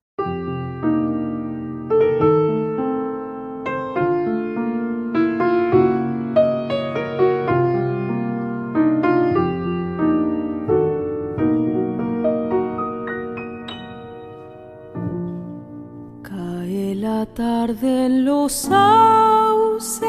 [18.41, 20.01] Los sauces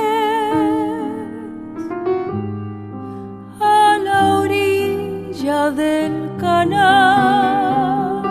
[3.61, 8.22] a la orilla del canal.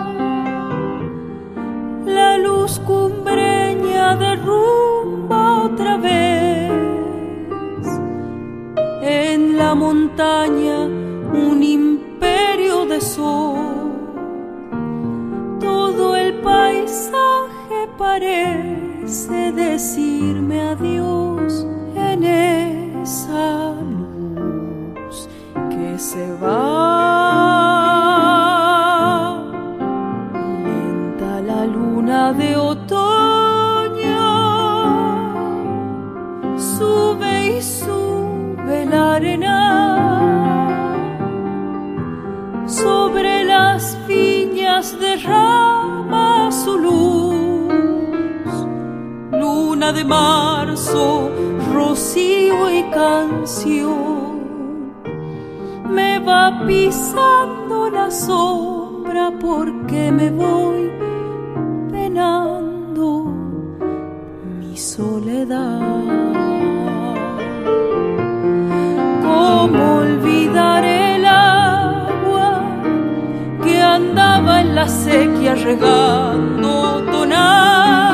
[2.06, 6.72] La luz cumbreña derrumba otra vez
[9.02, 10.78] en la montaña
[11.46, 13.90] un imperio de sol.
[15.60, 18.69] Todo el paisaje parece
[19.10, 25.28] sé decirme adiós en esa luz
[25.68, 26.60] que se va.
[30.64, 34.30] Lenta la luna de otoño,
[36.56, 39.58] sube y sube la arena
[42.64, 45.59] sobre las viñas de rama.
[49.94, 51.30] De marzo,
[51.74, 54.30] rocío y canción.
[55.88, 60.92] Me va pisando la sombra porque me voy
[61.90, 63.34] penando
[64.60, 65.80] mi soledad.
[69.24, 72.62] ¿Cómo olvidar el agua
[73.64, 78.09] que andaba en la sequía regando tonadas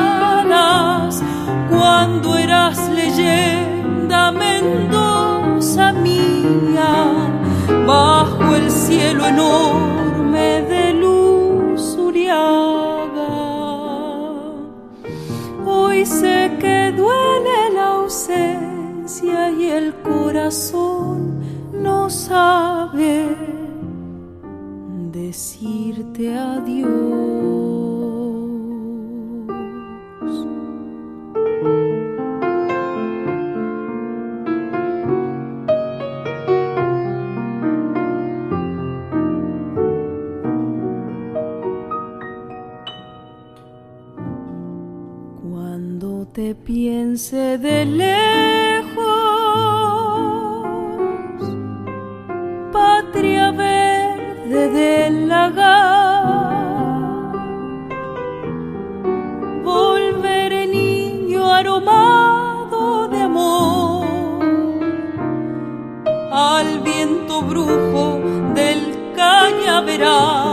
[1.96, 6.92] cuando eras leyenda Mendoza mía
[7.86, 13.32] bajo el cielo enorme de luz uriaga?
[15.64, 21.40] Hoy sé que duele la ausencia y el corazón
[21.72, 23.34] no sabe
[25.12, 26.95] decirte adiós.
[46.66, 48.96] Piense de lejos,
[52.72, 56.56] patria verde del lagar,
[59.62, 64.06] volveré niño aromado de amor.
[66.32, 68.20] Al viento brujo
[68.56, 70.45] del cañaveral.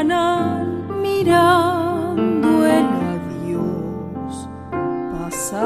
[0.00, 0.64] Canal
[1.02, 4.48] mirando el adiós
[5.12, 5.60] pasar.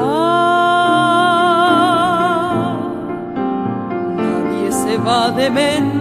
[4.17, 5.94] Nadie se va de Mendoza,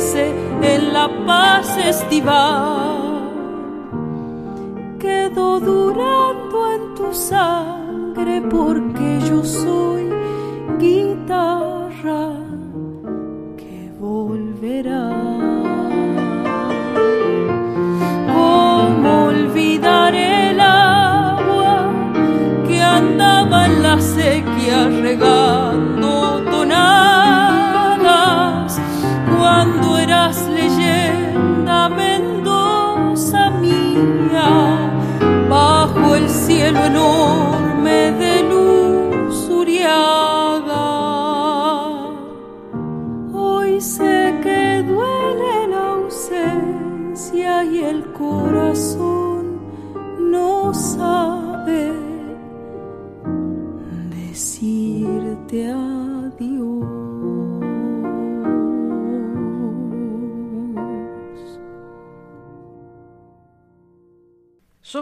[0.00, 3.28] en la paz estival.
[4.98, 10.08] Quedo durando en tu sangre porque yo soy
[10.78, 12.32] guitarra
[13.58, 15.10] que volverá.
[18.34, 21.92] ¿Cómo olvidar el agua
[22.66, 25.69] que andaba en la sequía regando
[36.50, 37.39] cielo enorme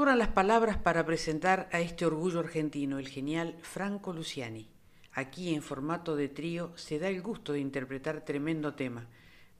[0.08, 4.66] Sobran las palabras para presentar a este orgullo argentino, el genial Franco Luciani.
[5.12, 9.06] Aquí en formato de trío se da el gusto de interpretar tremendo tema,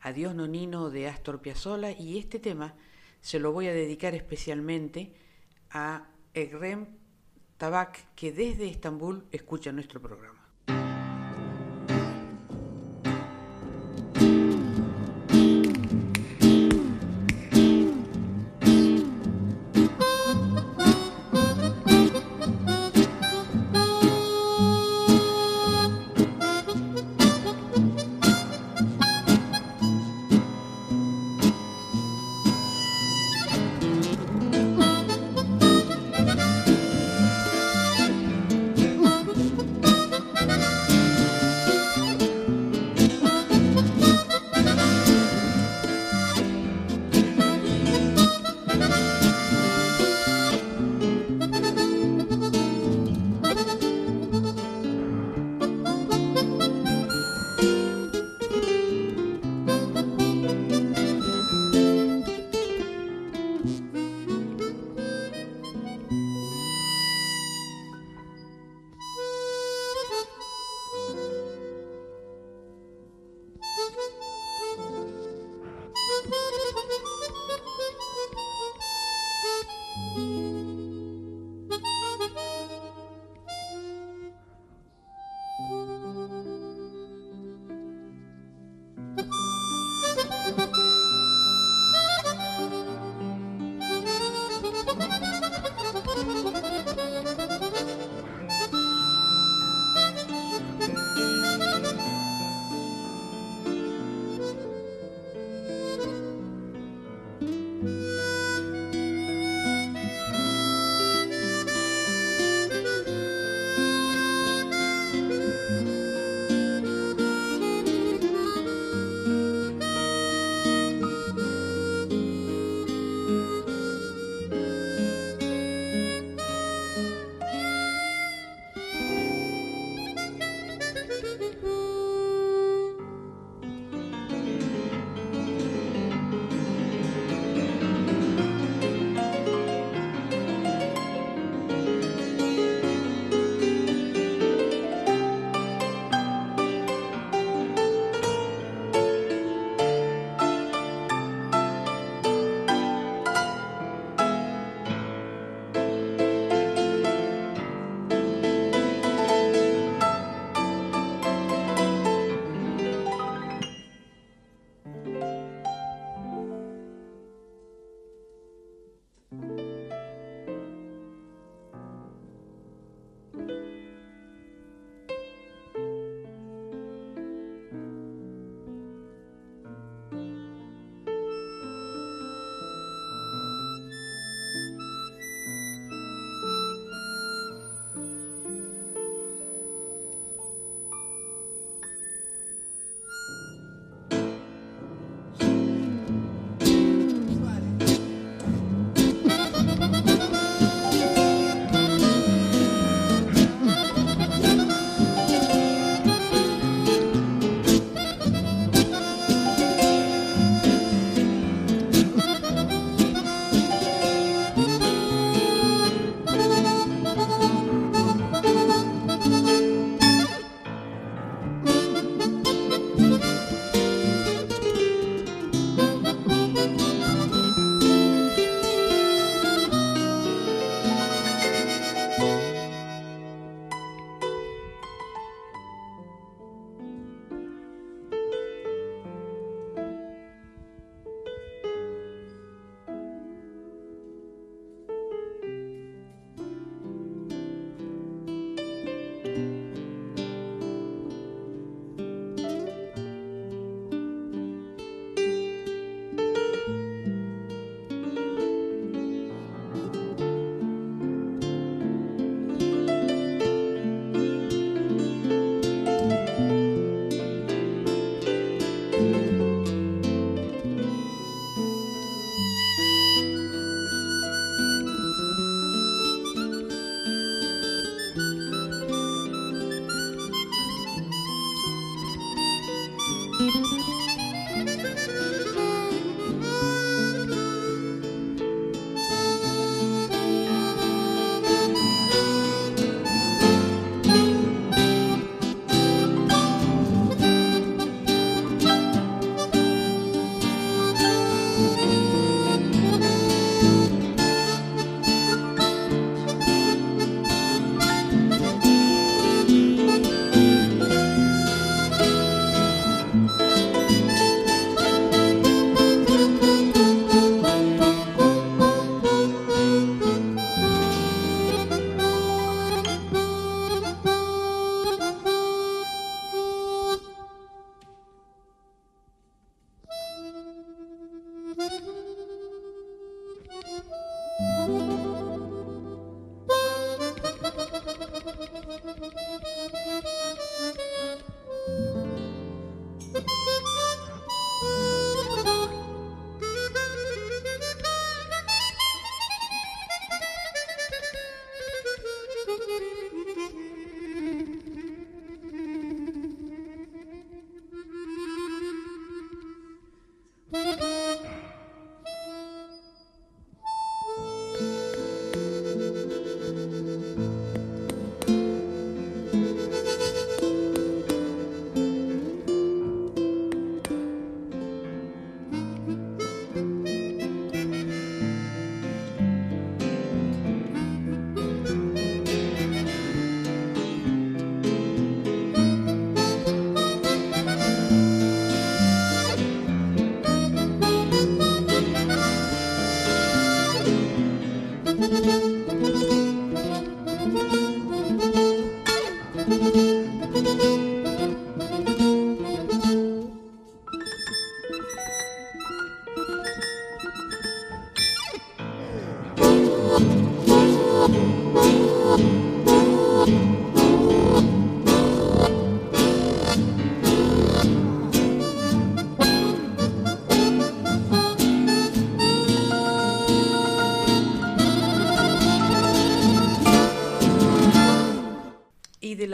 [0.00, 2.76] Adiós Nonino de Astor Piazzolla y este tema
[3.20, 5.12] se lo voy a dedicar especialmente
[5.70, 6.96] a Egrem
[7.58, 10.37] Tabak que desde Estambul escucha nuestro programa.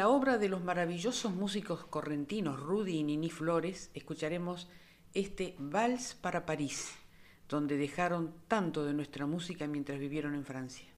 [0.02, 4.68] Obra de los maravillosos músicos correntinos Rudy y Nini Flores, escucharemos
[5.14, 6.92] este Vals para París,
[7.48, 10.93] donde dejaron tanto de nuestra música mientras vivieron en Francia.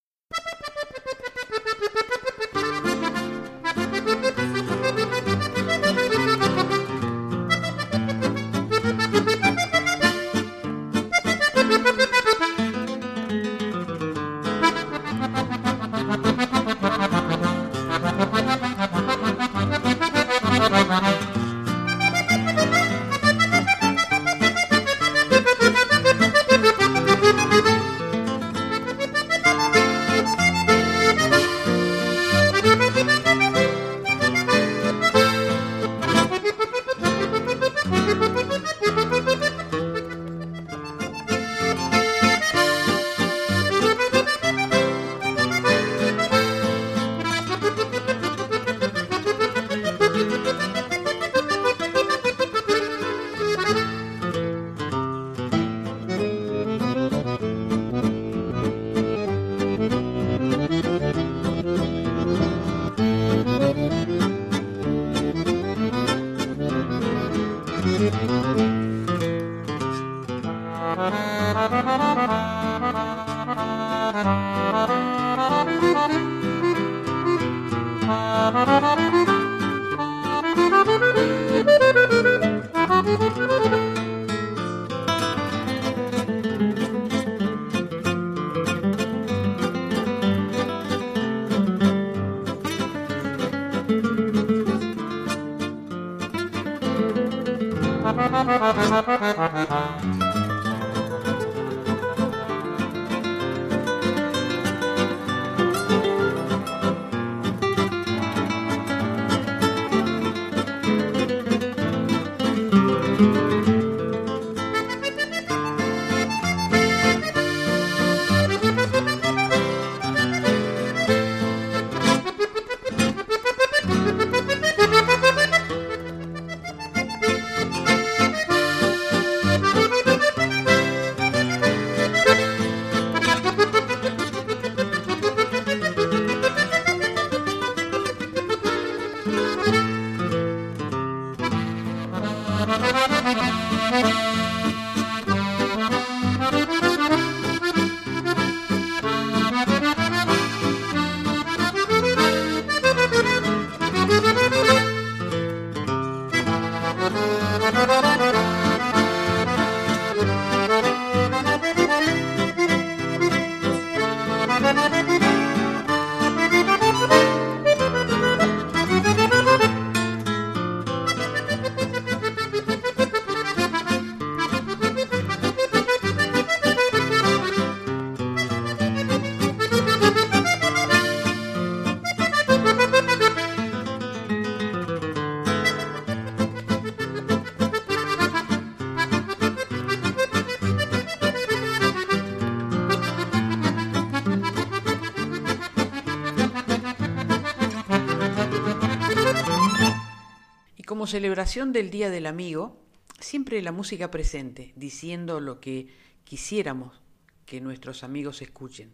[201.07, 202.81] Celebración del Día del Amigo,
[203.21, 205.89] siempre la música presente, diciendo lo que
[206.25, 207.01] quisiéramos
[207.45, 208.93] que nuestros amigos escuchen.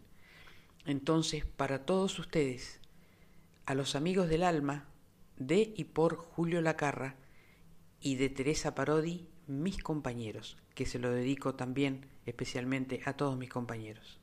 [0.85, 2.79] Entonces, para todos ustedes,
[3.65, 4.87] a los amigos del alma,
[5.37, 7.15] de y por Julio Lacarra
[7.99, 13.49] y de Teresa Parodi, mis compañeros, que se lo dedico también especialmente a todos mis
[13.49, 14.22] compañeros.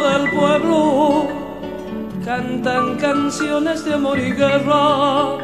[0.00, 1.26] Del pueblo,
[2.24, 5.36] cantan canciones de amor y guerra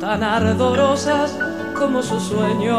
[0.00, 1.36] tan ardorosas
[1.78, 2.76] como sus sueños.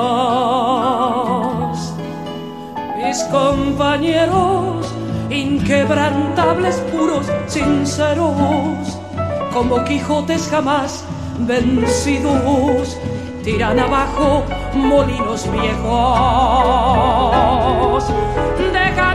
[2.97, 4.87] Mis compañeros,
[5.29, 8.99] inquebrantables, puros, sinceros,
[9.53, 11.03] como Quijotes jamás
[11.39, 12.97] vencidos,
[13.43, 14.43] tiran abajo
[14.73, 16.77] molinos viejos.
[18.97, 19.06] Alma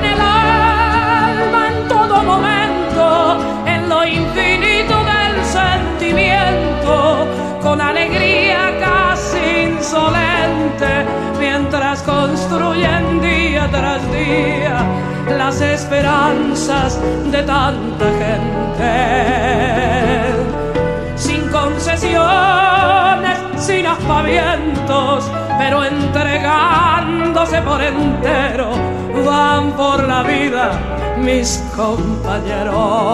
[2.23, 7.27] momento, en lo infinito del sentimiento
[7.63, 11.07] con alegría casi insolente,
[11.39, 14.85] mientras construyen día tras día
[15.39, 17.01] las esperanzas
[17.31, 18.93] de tanta gente.
[21.17, 28.71] Sin concesiones, sin aspavientos, pero entregándose por entero,
[29.25, 33.13] van por la vida mis compañeros.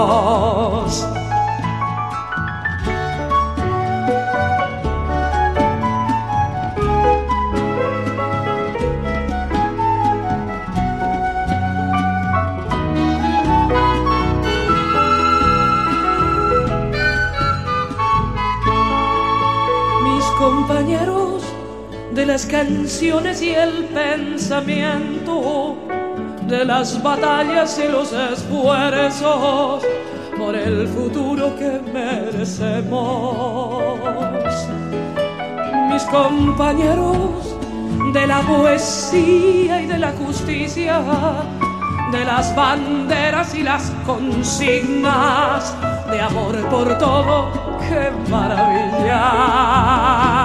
[22.18, 25.76] de las canciones y el pensamiento,
[26.48, 29.84] de las batallas y los esfuerzos
[30.38, 34.00] por el futuro que merecemos.
[35.90, 37.54] Mis compañeros
[38.14, 41.02] de la poesía y de la justicia,
[42.12, 45.76] de las banderas y las consignas,
[46.10, 50.37] de amor por todo, qué maravilla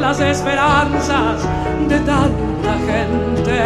[0.00, 1.42] las esperanzas
[1.88, 3.60] de tanta gente.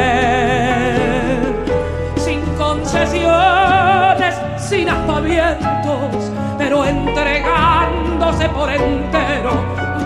[2.17, 9.51] Sin concesiones, sin aspavientos, pero entregándose por entero,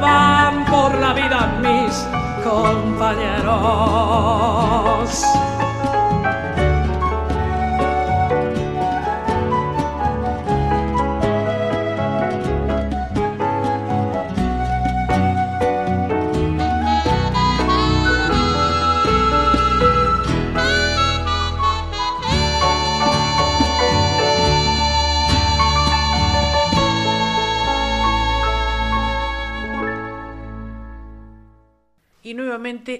[0.00, 2.06] van por la vida mis
[2.44, 3.62] compañeros.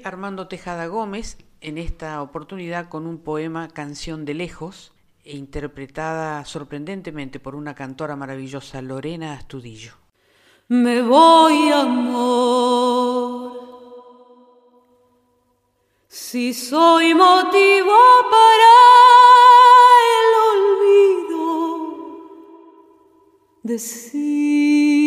[0.04, 4.92] Armando Tejada Gómez, en esta oportunidad con un poema Canción de Lejos,
[5.24, 9.92] e interpretada sorprendentemente por una cantora maravillosa, Lorena Astudillo.
[10.68, 13.52] Me voy, amor,
[16.06, 17.96] si soy motivo
[18.30, 18.72] para
[20.18, 22.18] el olvido,
[23.62, 25.01] decímelo,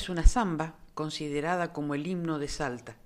[0.00, 2.96] es una samba considerada como el himno de Salta.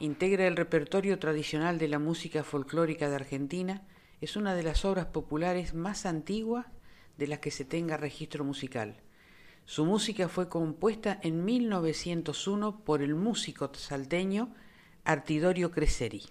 [0.00, 3.82] Integra el repertorio tradicional de la música folclórica de Argentina.
[4.20, 6.66] Es una de las obras populares más antiguas
[7.16, 8.96] de las que se tenga registro musical.
[9.66, 14.52] Su música fue compuesta en 1901 por el músico salteño
[15.04, 16.24] Artidorio Creseri.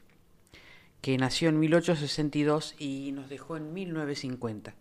[0.99, 4.75] que nació en 1862 y nos dejó en 1950,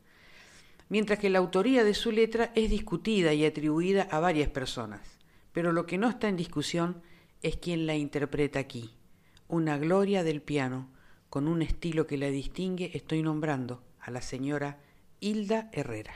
[0.88, 5.19] mientras que la autoría de su letra es discutida y atribuida a varias personas,
[5.52, 7.02] pero lo que no está en discusión
[7.42, 8.94] es quien la interpreta aquí,
[9.48, 10.90] una gloria del piano,
[11.28, 14.78] con un estilo que la distingue, estoy nombrando a la señora
[15.20, 16.14] Hilda Herrera.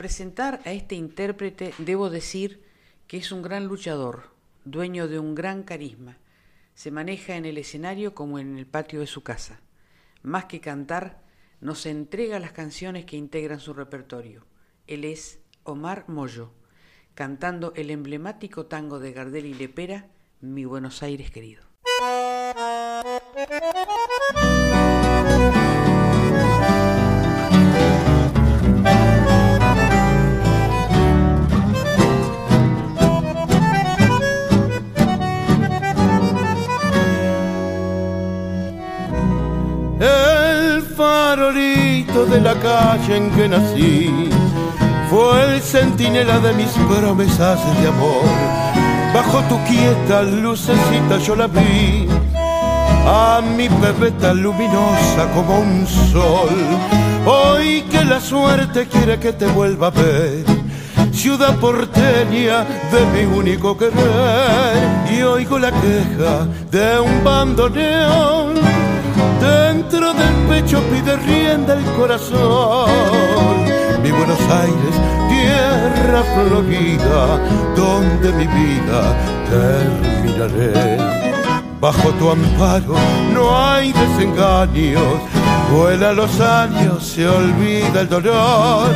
[0.00, 2.62] Presentar a este intérprete debo decir
[3.06, 4.30] que es un gran luchador,
[4.64, 6.16] dueño de un gran carisma.
[6.72, 9.60] Se maneja en el escenario como en el patio de su casa.
[10.22, 11.22] Más que cantar,
[11.60, 14.46] nos entrega las canciones que integran su repertorio.
[14.86, 16.54] Él es Omar Moyo,
[17.14, 20.08] cantando el emblemático tango de Gardel y Lepera,
[20.40, 21.62] Mi Buenos Aires querido.
[42.30, 44.30] De la calle en que nací
[45.10, 48.24] fue el centinela de mis promesas de amor.
[49.12, 52.06] Bajo tu quieta lucecita yo la vi,
[53.04, 56.56] a mi pepeta luminosa como un sol.
[57.26, 60.44] Hoy que la suerte quiere que te vuelva a ver,
[61.12, 64.78] ciudad porteña de mi único querer,
[65.12, 68.99] y oigo la queja de un bandoneón.
[69.40, 73.70] Dentro del pecho pide rienda el corazón
[74.02, 74.94] mi Buenos Aires,
[75.28, 77.38] tierra florida,
[77.76, 79.16] donde mi vida
[79.50, 80.96] terminaré.
[81.80, 82.94] Bajo tu amparo
[83.32, 85.20] no hay desengaños,
[85.72, 88.90] vuela los años, se olvida el dolor.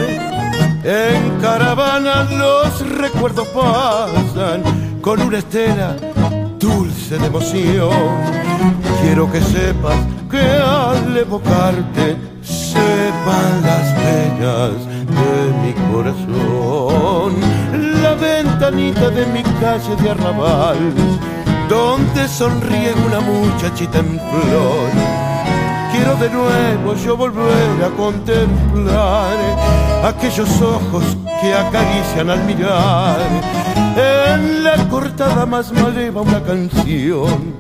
[0.85, 4.63] En caravana los recuerdos pasan
[5.01, 5.97] con una estela
[6.59, 7.91] dulce de emoción.
[9.03, 9.97] Quiero que sepas
[10.35, 14.73] que al evocarte sepan las penas
[15.19, 17.35] de mi corazón,
[18.03, 20.93] la ventanita de mi calle de arrabal,
[21.69, 24.91] donde sonríe una muchachita en flor.
[25.93, 29.37] Quiero de nuevo yo volver a contemplar
[30.03, 31.05] aquellos ojos
[31.41, 33.21] que acarician al mirar.
[33.97, 37.55] En la cortada más maleva una canción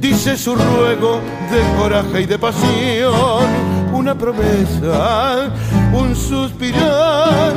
[0.00, 1.20] dice su ruego
[1.50, 5.50] de coraje y de pasión una promesa,
[5.92, 7.52] un suspirar,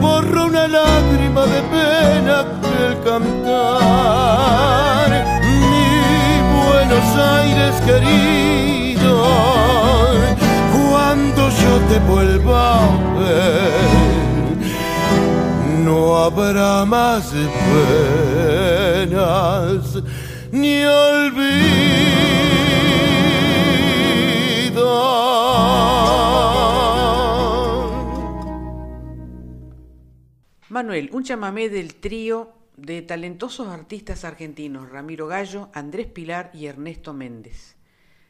[0.00, 5.10] borra una lágrima de pena del cantar.
[5.42, 9.26] Mi Buenos Aires querido,
[10.90, 12.86] cuando yo te vuelva a
[13.18, 14.56] ver,
[15.84, 17.30] no habrá más
[19.04, 20.02] penas
[20.50, 21.73] ni olvido.
[30.94, 37.74] Un chamamé del trío de talentosos artistas argentinos Ramiro Gallo, Andrés Pilar y Ernesto Méndez.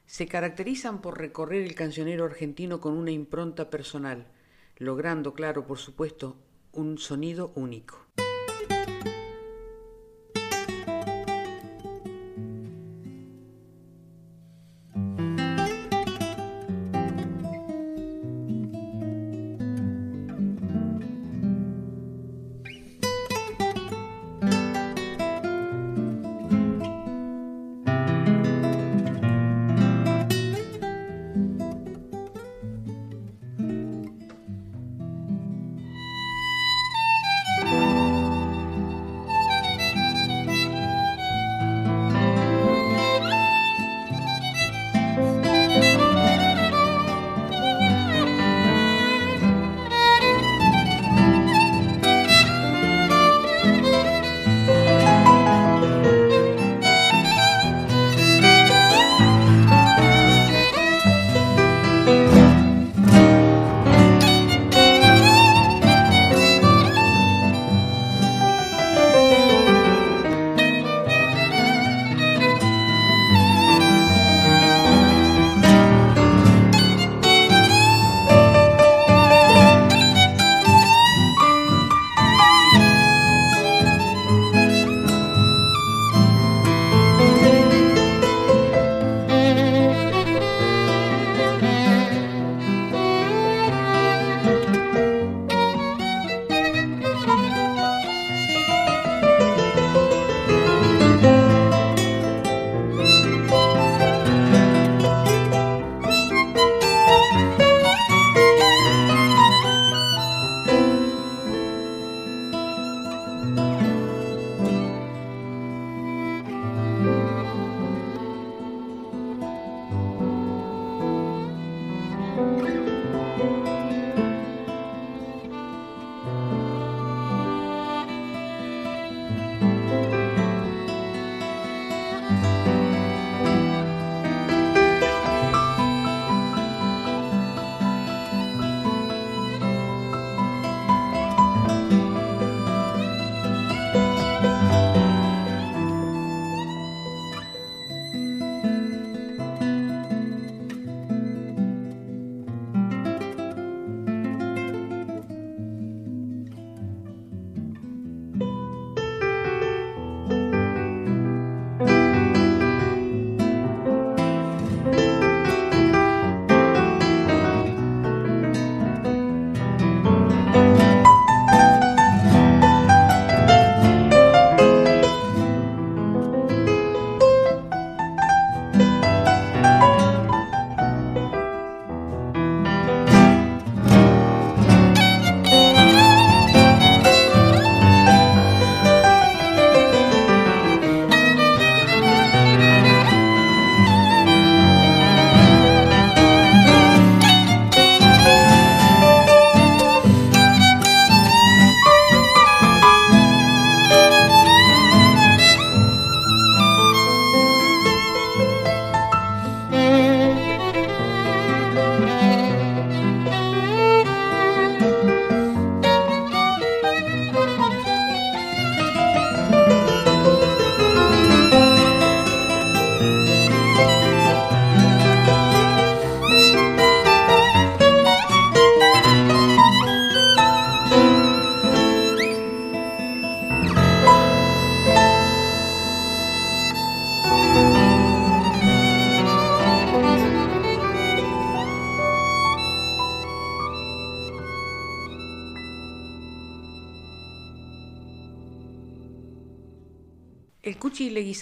[0.07, 4.28] Se caracterizan por recorrer el cancionero argentino con una impronta personal,
[4.78, 6.39] logrando, claro, por supuesto,
[6.73, 8.07] un sonido único.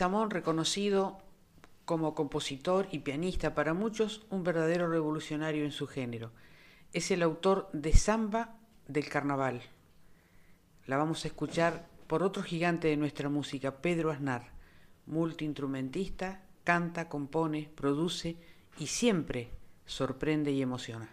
[0.02, 1.22] Samón, reconocido
[1.84, 6.32] como compositor y pianista, para muchos un verdadero revolucionario en su género.
[6.92, 8.56] Es el autor de Samba
[8.88, 9.62] del Carnaval.
[10.88, 14.50] La vamos a escuchar por otro gigante de nuestra música, Pedro Aznar,
[15.06, 18.34] multiinstrumentista, canta, compone, produce
[18.80, 19.50] y siempre
[19.86, 21.10] sorprende y emociona.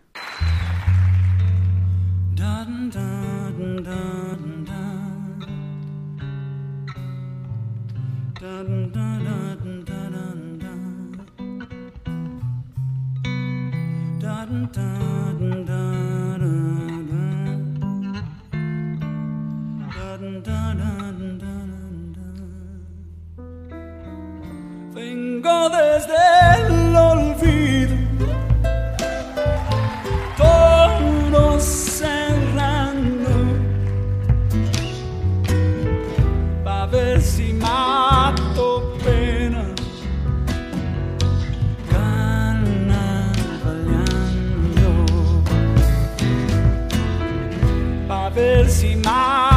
[24.93, 26.17] Vengo desde
[26.57, 27.95] el olvido.
[31.59, 32.18] Se
[49.03, 49.48] my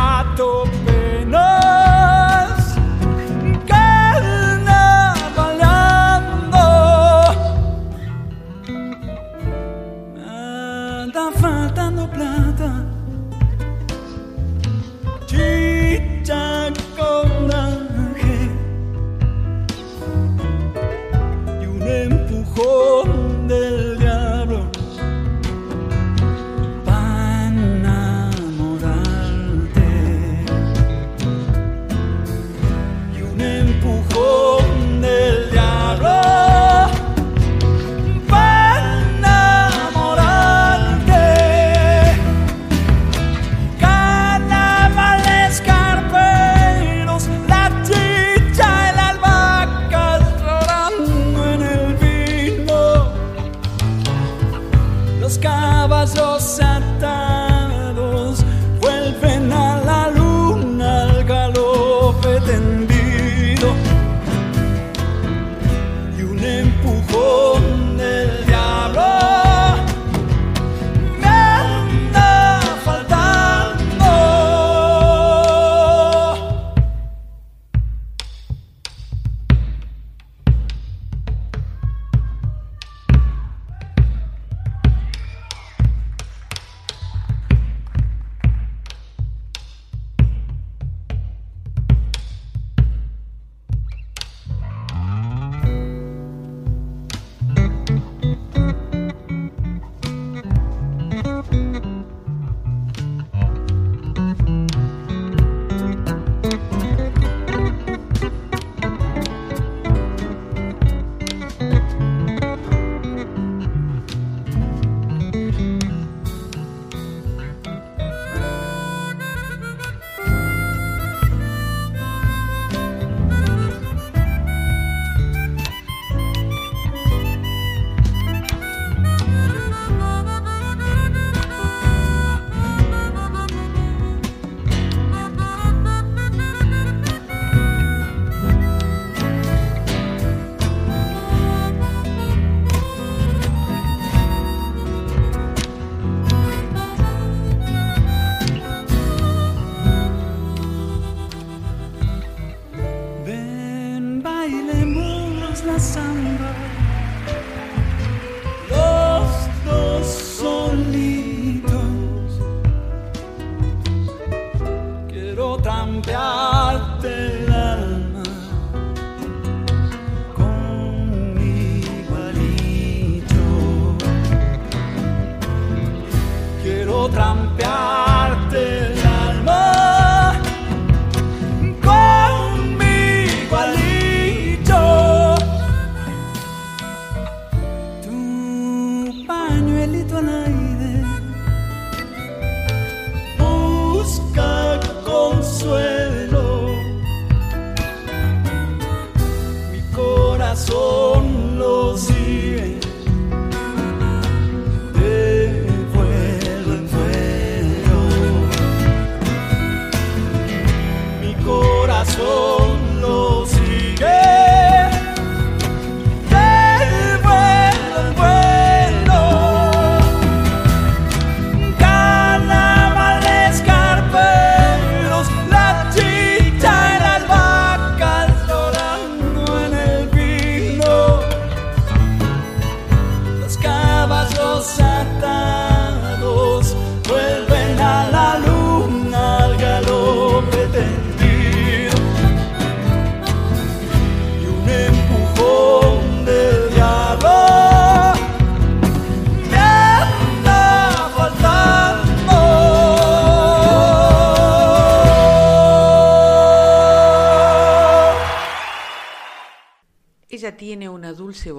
[261.33, 261.51] dulce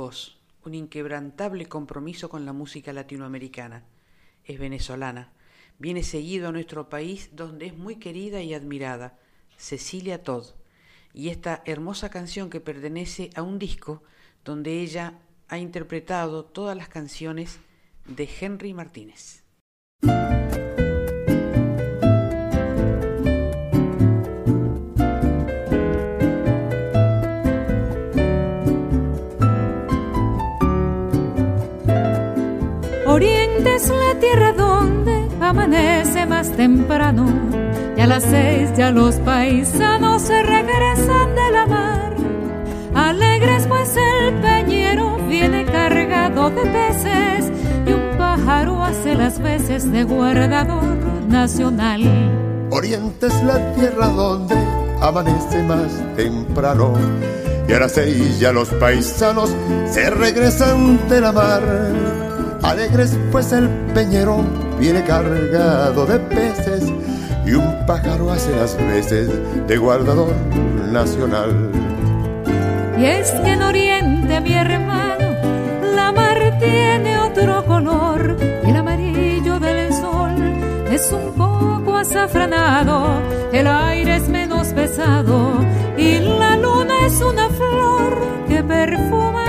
[0.66, 3.84] un inquebrantable compromiso con la música latinoamericana.
[4.46, 5.32] Es venezolana.
[5.80, 9.18] Viene seguido a nuestro país donde es muy querida y admirada,
[9.58, 10.46] Cecilia Todd.
[11.12, 14.04] Y esta hermosa canción que pertenece a un disco
[14.46, 17.60] donde ella ha interpretado todas las canciones
[18.06, 19.44] de Henry Martínez.
[34.24, 37.26] Tierra donde amanece más temprano
[37.98, 42.14] y a las seis ya los paisanos se regresan de la mar.
[42.96, 47.52] Alegres pues el peñero viene cargado de peces
[47.86, 50.98] y un pájaro hace las veces de guardador
[51.28, 52.02] nacional.
[52.70, 54.56] Oriente es la tierra donde
[55.02, 56.94] amanece más temprano
[57.68, 59.54] y a las seis ya los paisanos
[59.86, 61.62] se regresan de la mar
[62.64, 64.44] Alegres pues el peñero
[64.80, 66.92] viene cargado de peces
[67.46, 69.30] y un pájaro hace las veces
[69.68, 70.34] de guardador
[70.92, 71.70] nacional.
[72.98, 75.26] Y es que en Oriente, mi hermano,
[75.96, 80.36] la mar tiene otro color el amarillo del sol
[80.92, 83.20] es un poco azafranado,
[83.52, 85.54] el aire es menos pesado
[85.98, 88.18] y la luna es una flor
[88.48, 89.43] que perfuma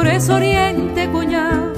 [0.00, 1.74] Por eso Oriente cuñado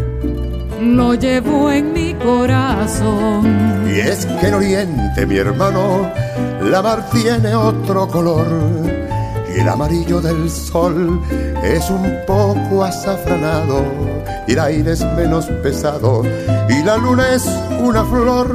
[0.81, 3.85] lo llevo en mi corazón.
[3.93, 6.09] Y es que en Oriente, mi hermano,
[6.63, 8.47] la mar tiene otro color.
[9.53, 11.21] Y el amarillo del sol
[11.65, 13.83] es un poco azafranado.
[14.47, 16.23] Y el aire es menos pesado.
[16.69, 17.45] Y la luna es
[17.81, 18.55] una flor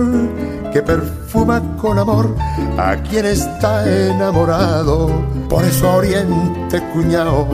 [0.71, 2.33] que perfuma con amor
[2.77, 5.09] a quien está enamorado.
[5.49, 7.49] Por eso Oriente, cuñado,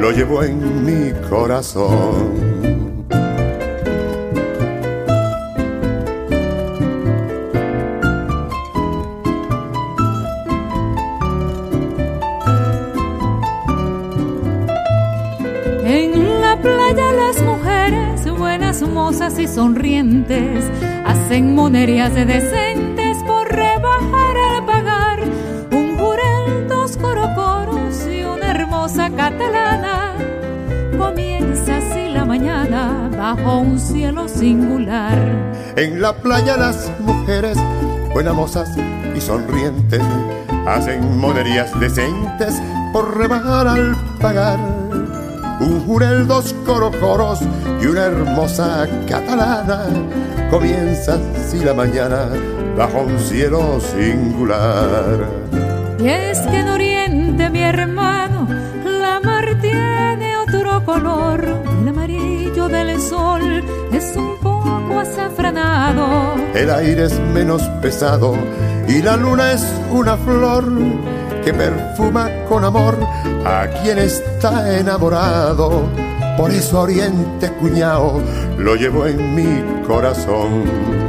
[0.00, 2.46] lo llevo en mi corazón.
[15.84, 20.64] En la playa las mujeres, buenas mozas y sonrientes,
[21.04, 23.05] hacen monerías de decentes
[29.16, 30.14] catalana.
[30.96, 35.18] Comienza así la mañana bajo un cielo singular.
[35.76, 37.58] En la playa las mujeres,
[38.12, 38.70] buenas mozas
[39.14, 40.02] y sonrientes,
[40.66, 42.54] hacen monerías decentes
[42.92, 44.58] por rebajar al pagar.
[45.60, 47.40] Un jurel, dos corocoros
[47.80, 49.84] y una hermosa catalana.
[50.50, 52.28] Comienza así la mañana
[52.76, 55.26] bajo un cielo singular.
[55.98, 56.68] Y es que en
[66.54, 68.34] El aire es menos pesado
[68.88, 70.64] y la luna es una flor
[71.44, 72.98] que perfuma con amor
[73.44, 75.84] a quien está enamorado.
[76.36, 78.20] Por eso Oriente Cuñao
[78.58, 81.05] lo llevo en mi corazón.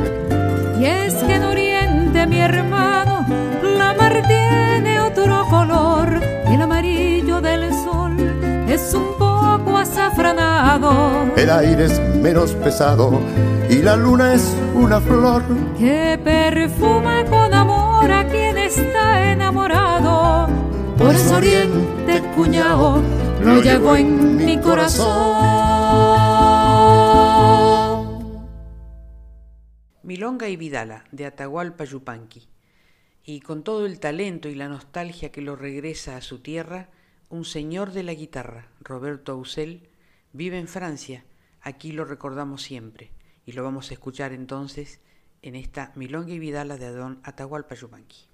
[11.35, 13.19] El aire es menos pesado
[13.67, 15.41] y la luna es una flor
[15.75, 20.47] que perfuma con amor a quien está enamorado.
[20.95, 23.01] Por eso Oriente, cuñado,
[23.41, 25.07] lo llevo en mi corazón.
[30.03, 32.47] Milonga y Vidala, de Atahualpa Yupanqui.
[33.23, 36.89] Y con todo el talento y la nostalgia que lo regresa a su tierra,
[37.29, 39.89] un señor de la guitarra, Roberto Ausel,
[40.37, 41.25] vive en Francia.
[41.61, 43.11] Aquí lo recordamos siempre.
[43.43, 45.01] Y lo vamos a escuchar entonces
[45.41, 48.27] en esta Milonga y Vidala de Don Atahualpa Yupanqui.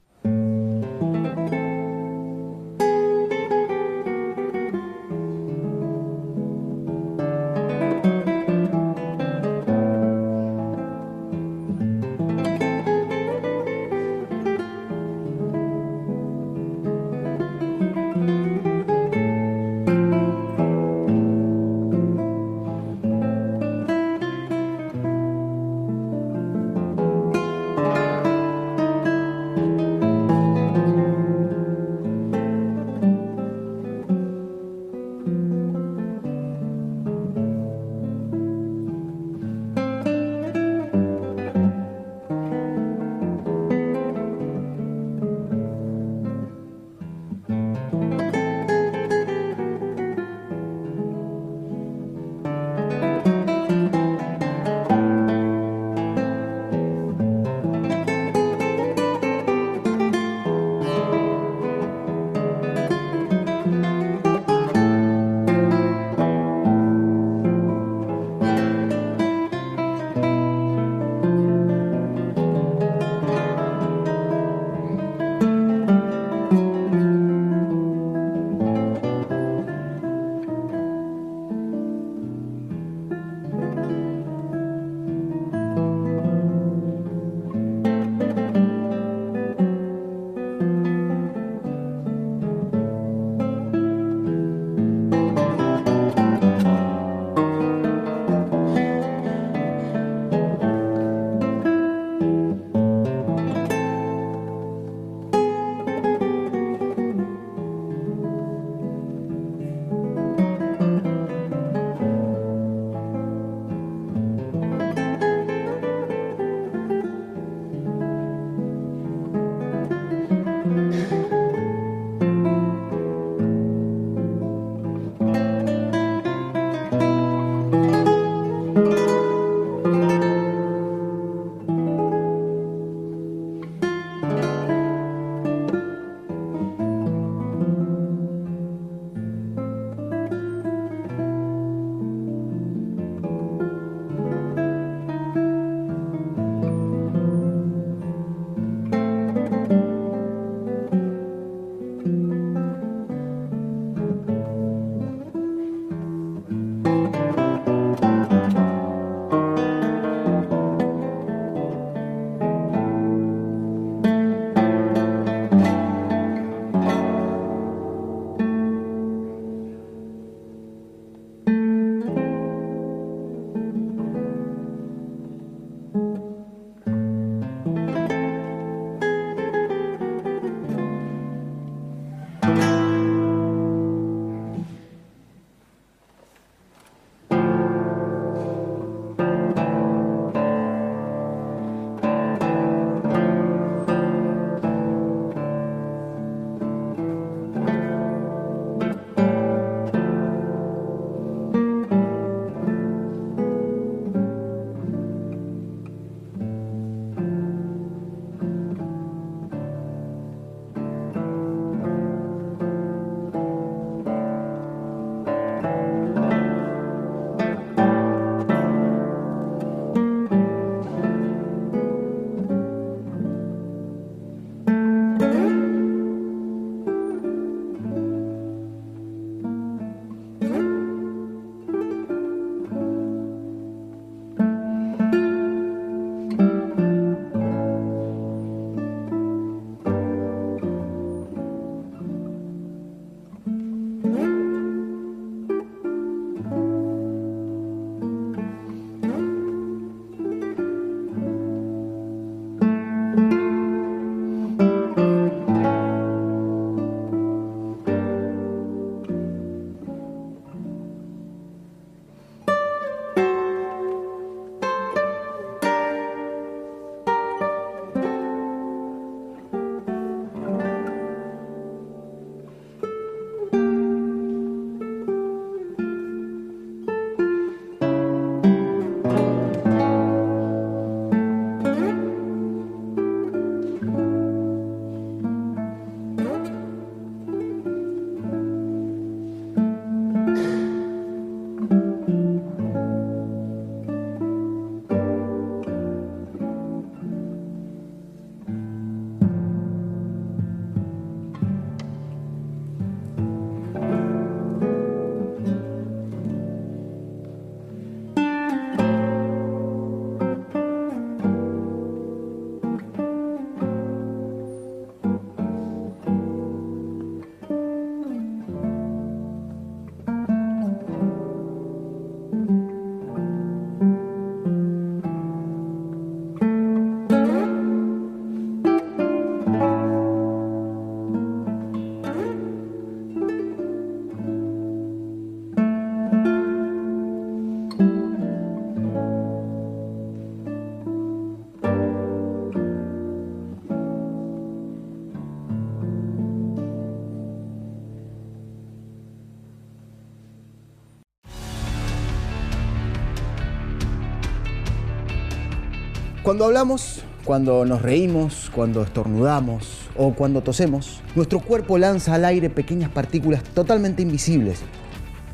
[356.24, 362.50] Cuando hablamos, cuando nos reímos, cuando estornudamos o cuando tosemos, nuestro cuerpo lanza al aire
[362.50, 364.62] pequeñas partículas totalmente invisibles.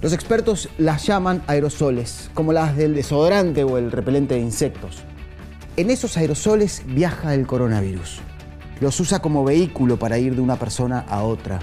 [0.02, 5.04] Los expertos las llaman aerosoles, como las del desodorante o el repelente de insectos.
[5.78, 8.22] En esos aerosoles viaja el coronavirus.
[8.82, 11.60] Los usa como vehículo para ir de una persona a otra.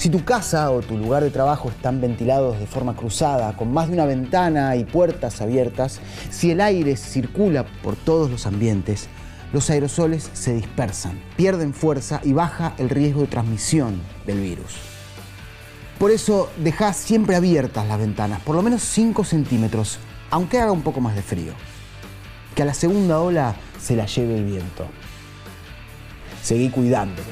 [0.00, 3.88] Si tu casa o tu lugar de trabajo están ventilados de forma cruzada, con más
[3.88, 6.00] de una ventana y puertas abiertas,
[6.30, 9.10] si el aire circula por todos los ambientes,
[9.52, 14.76] los aerosoles se dispersan, pierden fuerza y baja el riesgo de transmisión del virus.
[15.98, 19.98] Por eso deja siempre abiertas las ventanas, por lo menos 5 centímetros,
[20.30, 21.52] aunque haga un poco más de frío.
[22.54, 24.86] Que a la segunda ola se la lleve el viento.
[26.42, 27.28] Seguí cuidándote.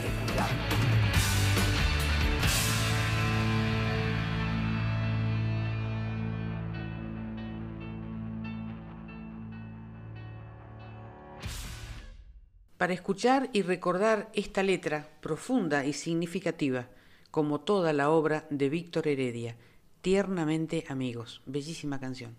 [12.89, 16.89] Para escuchar y recordar esta letra profunda y significativa,
[17.31, 19.59] como toda la obra de Víctor Heredia,
[20.01, 22.39] Tiernamente Amigos, bellísima canción.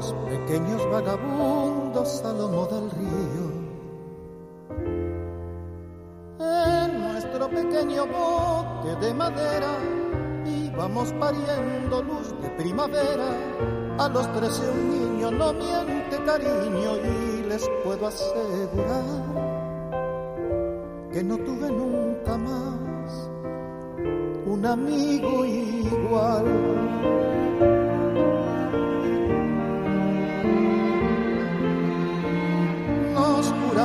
[0.00, 3.46] Dos pequeños vagabundos a lomo del río.
[6.40, 9.72] En nuestro pequeño bote de madera
[10.46, 13.28] íbamos pariendo luz de primavera.
[13.98, 19.04] A los trece un niño no miente cariño y les puedo asegurar
[21.12, 23.30] que no tuve nunca más
[24.46, 26.46] un amigo igual.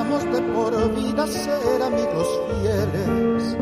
[0.05, 2.27] De por vida ser amigos
[2.61, 3.57] fieles.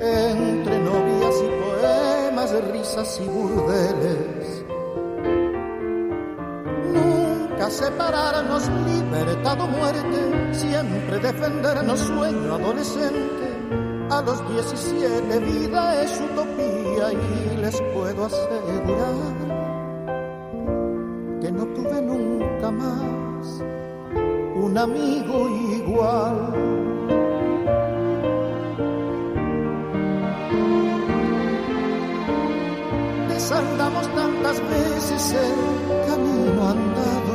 [0.00, 4.64] Entre novias y poemas, risas y burdeles.
[6.92, 13.46] Nunca separarnos, libertad o muerte, siempre defendernos sueño adolescente.
[14.10, 19.45] A los 17 vida es utopía y les puedo asegurar
[24.86, 25.48] amigo
[25.80, 26.36] igual.
[33.28, 35.60] Desandamos tantas veces el
[36.08, 37.34] camino andado.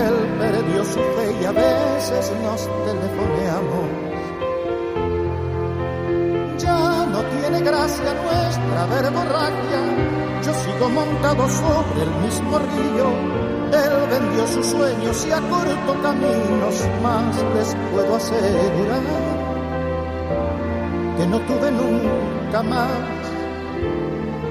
[0.00, 3.88] Él perdió su fe y a veces nos telefoneamos.
[6.58, 9.80] Ya no tiene gracia nuestra verborragia.
[10.44, 13.61] Yo sigo montado sobre el mismo río.
[13.72, 17.36] Él vendió sus sueños y acortó caminos más.
[17.54, 19.02] Les puedo asegurar
[21.16, 23.22] que no tuve nunca más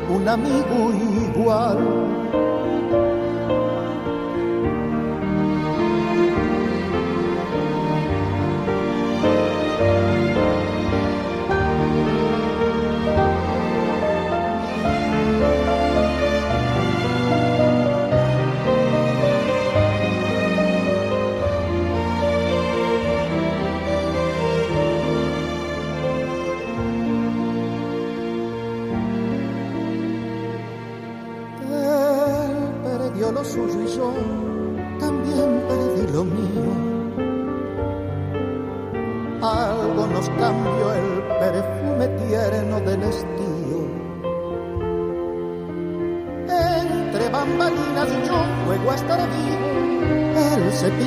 [0.10, 0.92] un amigo
[1.36, 2.11] igual.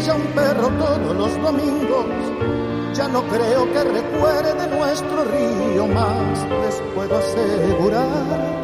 [0.04, 2.06] Cepilla un perro todos los domingos.
[2.94, 8.54] Ya no creo que recuerde nuestro río más, les puedo asegurar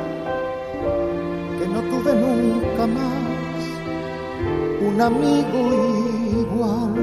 [1.58, 3.64] que no tuve nunca más
[4.82, 5.58] un amigo
[6.40, 6.94] igual.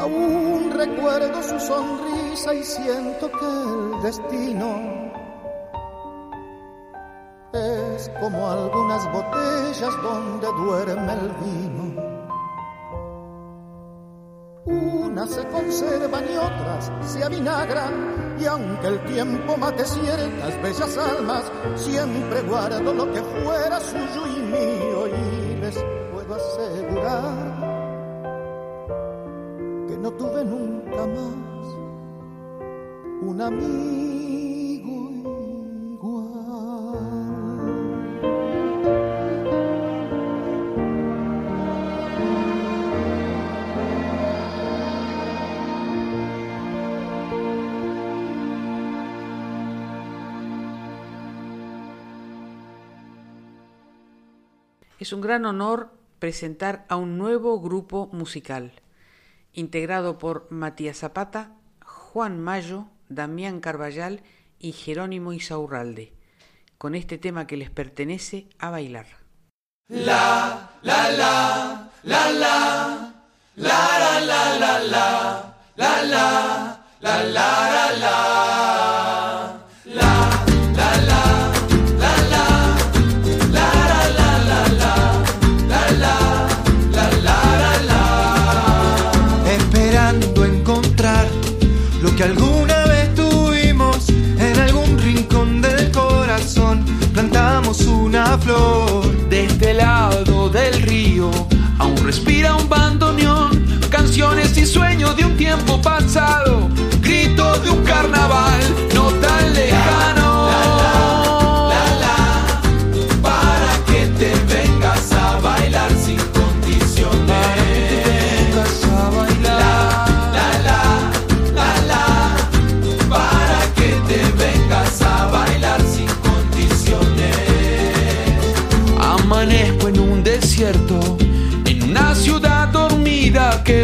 [0.00, 4.93] Aún recuerdo su sonrisa y siento que el destino
[10.04, 11.84] donde duerme el vino.
[14.66, 21.44] Unas se conservan y otras se avinagran, y aunque el tiempo mate ciertas bellas almas,
[21.76, 27.54] siempre guardo lo que fuera suyo y mío, y les puedo asegurar
[29.88, 31.66] que no tuve nunca más
[33.22, 34.53] un amigo
[55.04, 58.72] Es un gran honor presentar a un nuevo grupo musical,
[59.52, 61.50] integrado por Matías Zapata,
[61.84, 64.22] Juan Mayo, Damián Carballal
[64.58, 66.14] y Jerónimo Isaurralde,
[66.78, 69.04] con este tema que les pertenece a bailar.
[69.88, 73.14] La, la, la, la, la,
[73.56, 78.43] la, la, la, la, la, la, la, la, la, la, la.
[102.04, 106.68] Respira un bandoneón, canciones y sueños de un tiempo pasado,
[107.00, 108.60] gritos de un carnaval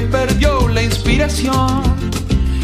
[0.03, 1.83] perdió la inspiración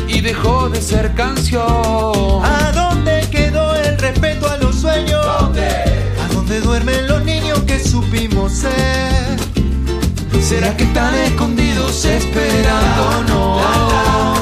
[0.08, 2.44] y dejó de ser canción.
[2.44, 5.24] ¿A dónde quedó el respeto a los sueños?
[5.26, 9.36] ¿A dónde duermen los niños que supimos ser?
[10.40, 14.35] ¿Será que están escondidos esperándonos?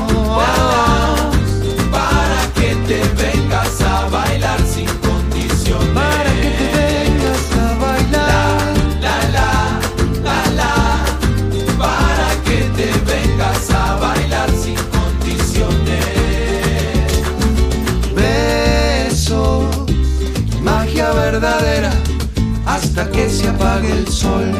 [23.24, 24.52] Que se apague el sol.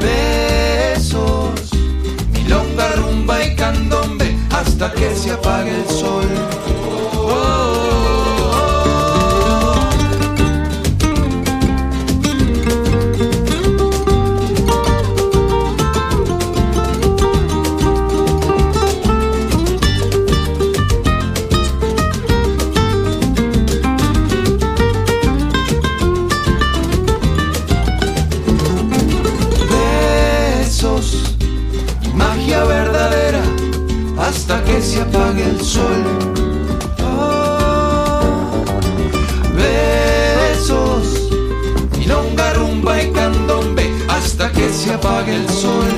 [0.00, 1.70] Besos,
[2.32, 6.77] milonga, rumba y candombe, hasta que se apague el sol.
[34.78, 36.04] Que se apague el sol.
[37.02, 38.20] Oh,
[39.56, 41.32] besos,
[41.98, 45.90] milonga, rumba y candombe, hasta que se apague el sol.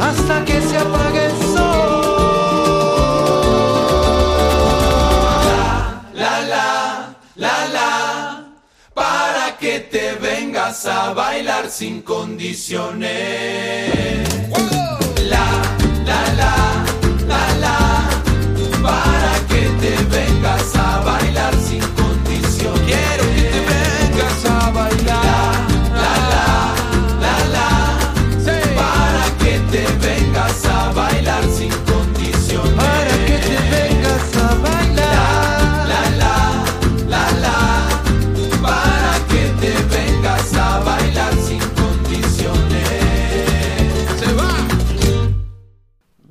[0.00, 2.06] Hasta que se apague el sol.
[6.14, 8.46] La, la, la, la.
[8.94, 14.25] Para que te vengas a bailar sin condiciones.
[29.70, 31.85] Te vengas a bailar sin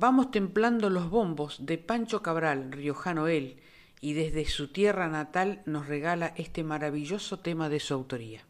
[0.08, 3.56] Vamos templando los bombos de Pancho Cabral, riojano él,
[4.00, 8.42] y desde su tierra natal nos regala este maravilloso tema de su autoría.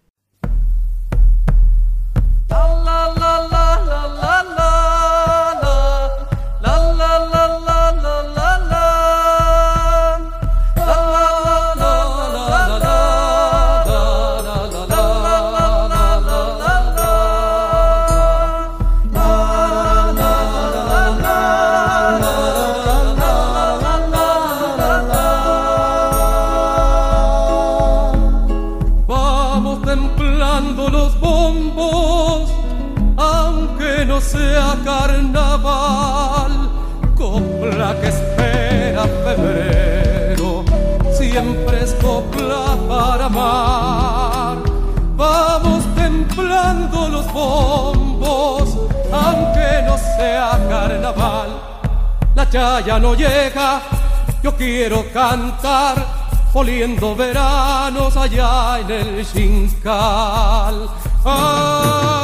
[52.57, 53.83] La chaya no llega,
[54.43, 55.95] yo quiero cantar,
[56.55, 60.89] poliendo veranos allá en el Xincal.
[61.25, 62.17] Aunque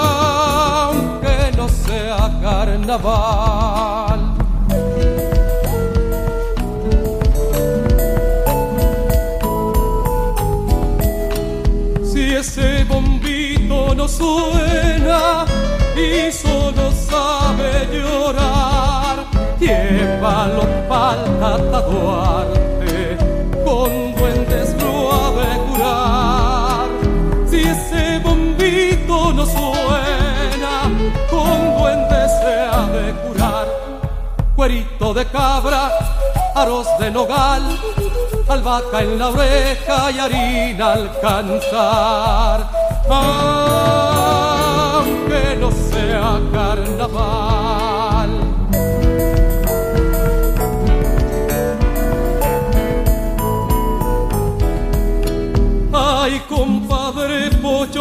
[1.57, 4.21] no sea carnaval.
[12.11, 15.45] Si ese bombito no suena
[15.95, 18.92] y solo sabe llorar,
[19.63, 23.17] llévalo para Duarte,
[23.65, 26.89] con duendes lo ha de curar.
[27.47, 30.75] Si ese bombito no suena,
[31.31, 33.67] con duendes se ha de curar.
[34.57, 35.83] Cuerito de cabra,
[36.55, 37.63] aros de nogal,
[38.49, 42.69] albahaca en la oreja y harina al cantar.
[43.09, 43.83] Aunque
[45.59, 47.72] no sea carnaval.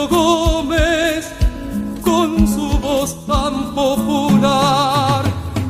[0.07, 1.32] Gómez,
[2.02, 5.23] con su voz tan popular,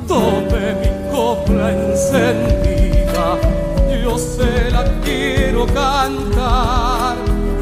[0.08, 3.38] tome mi copla encendida,
[4.04, 7.16] yo se la quiero cantar.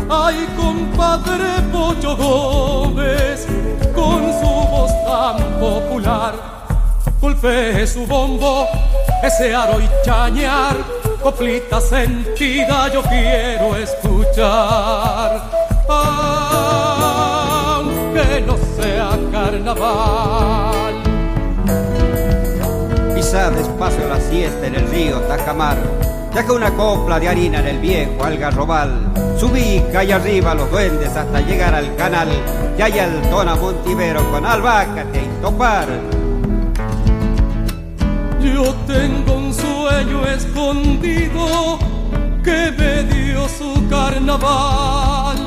[0.09, 3.47] Ay, compadre Pocho Gómez,
[3.93, 6.33] con su voz tan popular,
[7.21, 8.67] golpee su bombo,
[9.23, 10.75] ese aro y chañar,
[11.21, 15.58] coplita sentida yo quiero escuchar.
[19.75, 20.93] Carnaval.
[23.15, 25.77] Pisa despacio la siesta en el río Tacamar.
[26.33, 29.11] Deja una copla de harina en el viejo algarrobal.
[29.37, 32.29] Subí calle arriba los duendes hasta llegar al canal.
[32.77, 35.87] Y hay el tona Montivero con albácate y topar.
[38.41, 41.77] Yo tengo un sueño escondido
[42.43, 45.37] que me dio su carnaval.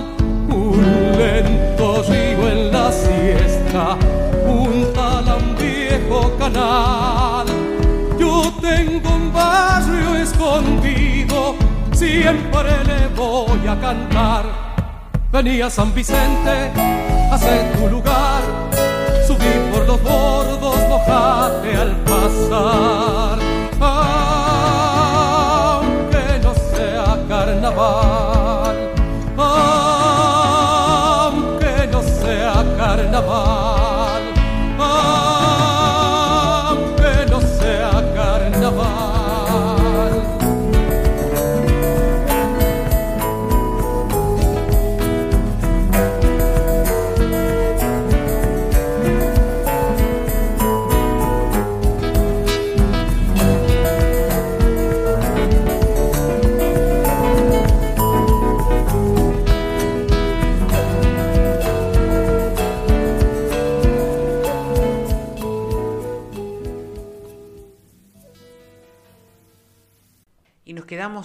[0.49, 0.83] Un
[1.17, 7.47] lento río en la siesta, junta a un viejo canal.
[8.19, 11.55] Yo tengo un barrio escondido,
[11.93, 14.45] siempre le voy a cantar.
[15.33, 16.71] Venía San Vicente,
[17.33, 18.43] hace tu lugar,
[19.27, 23.39] subí por los bordos, mojate al pasar.
[25.81, 28.12] Aunque no sea carnaval,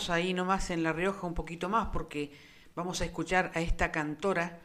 [0.09, 2.31] ahí nomás en La Rioja un poquito más porque
[2.75, 4.59] vamos a escuchar a esta cantora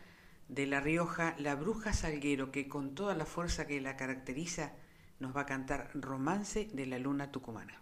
[0.48, 4.72] de La Rioja, la Bruja Salguero, que con toda la fuerza que la caracteriza
[5.18, 7.80] nos va a cantar Romance de la Luna Tucumana.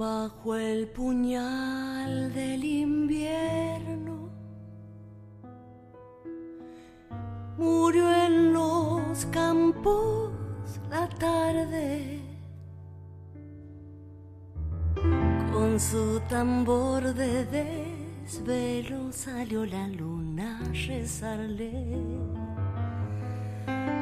[0.00, 4.30] Bajo el puñal del invierno.
[7.58, 10.30] Murió en los campos
[10.88, 12.18] la tarde.
[15.52, 17.44] Con su tambor de
[18.24, 21.72] desvelo salió la luna a rezarle.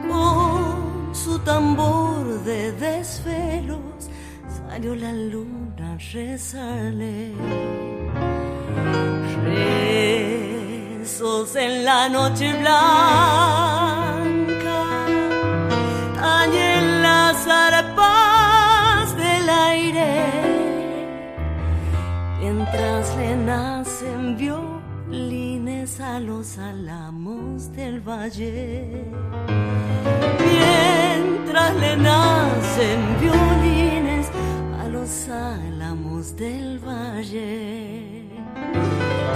[0.08, 4.08] Con su tambor de desvelos
[4.68, 7.32] salió la luna a rezarle
[10.98, 14.26] besos en la noche blanca,
[16.20, 20.10] tañen las arpas del aire,
[22.40, 29.04] mientras le nacen violines a los álamos del valle.
[30.46, 33.47] Mientras le nacen violines
[35.08, 38.28] los álamos del valle.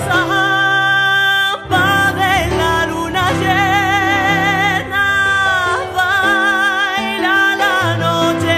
[0.06, 1.86] Samba
[2.20, 5.06] de la luna llena,
[5.96, 8.56] baila la noche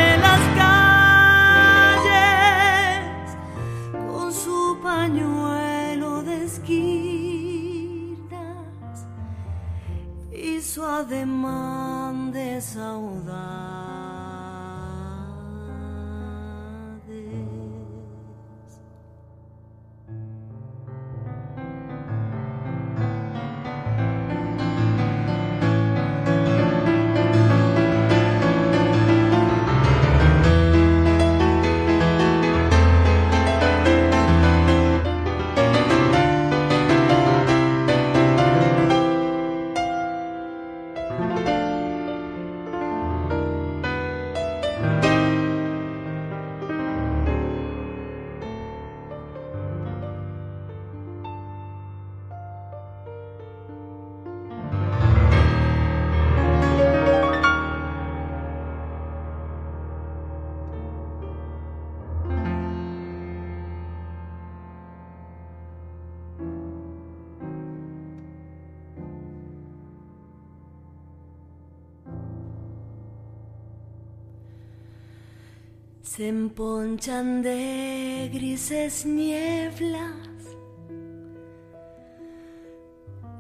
[76.16, 80.15] Se emponchan de grises nieblas.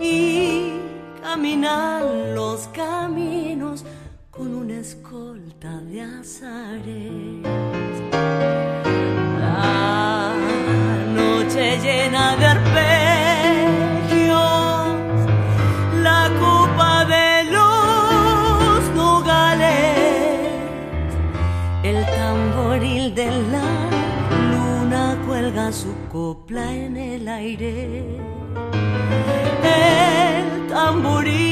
[0.00, 0.72] Y
[1.22, 3.84] caminan los caminos
[4.36, 7.42] con una escolta de azares.
[9.40, 10.34] La
[11.14, 14.28] noche llena de arpegios,
[16.02, 20.34] la copa de los nogales,
[21.82, 23.68] el tamboril de la
[24.50, 28.18] luna cuelga su copla en el aire.
[29.62, 31.45] El tamboril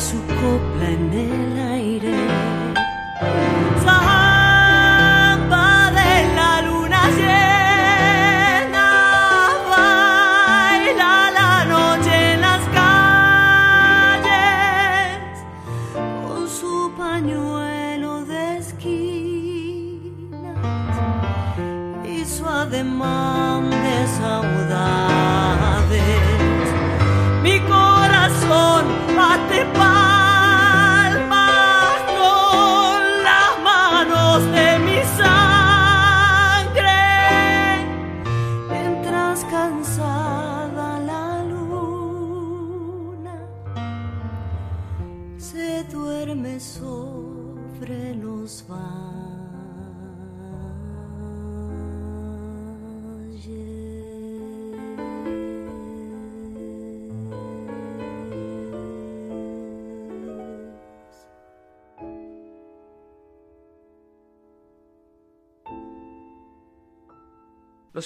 [0.00, 1.67] su copla en el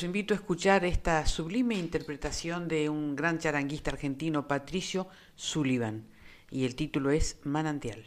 [0.02, 5.06] Invito a escuchar esta sublime interpretación de un gran charanguista argentino, Patricio
[5.36, 6.08] Sullivan,
[6.50, 8.04] y el título es Manantial.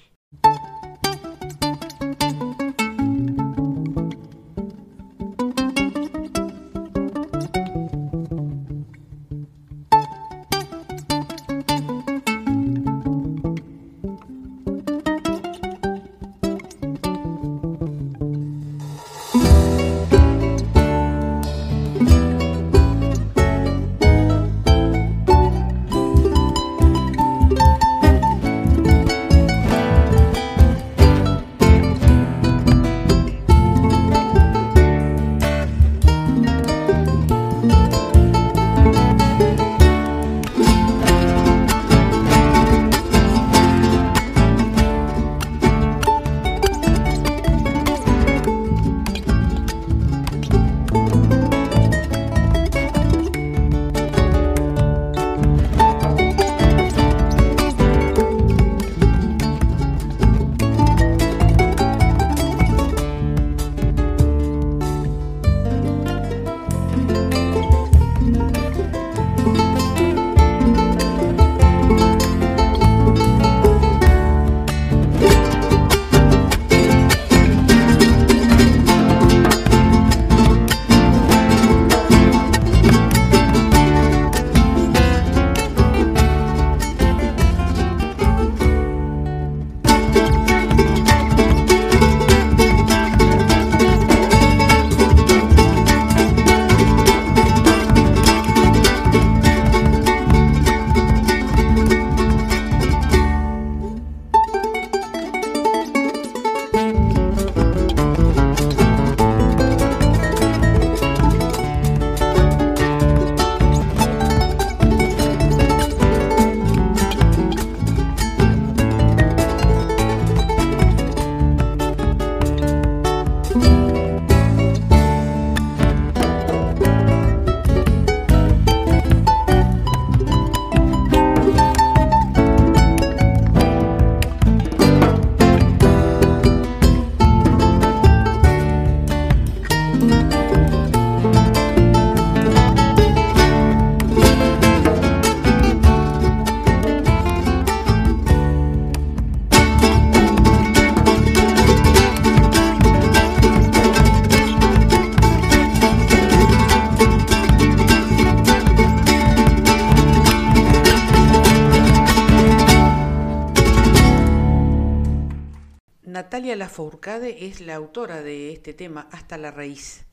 [166.45, 170.05] Natalia Lafourcade es la autora de este tema Hasta la raíz,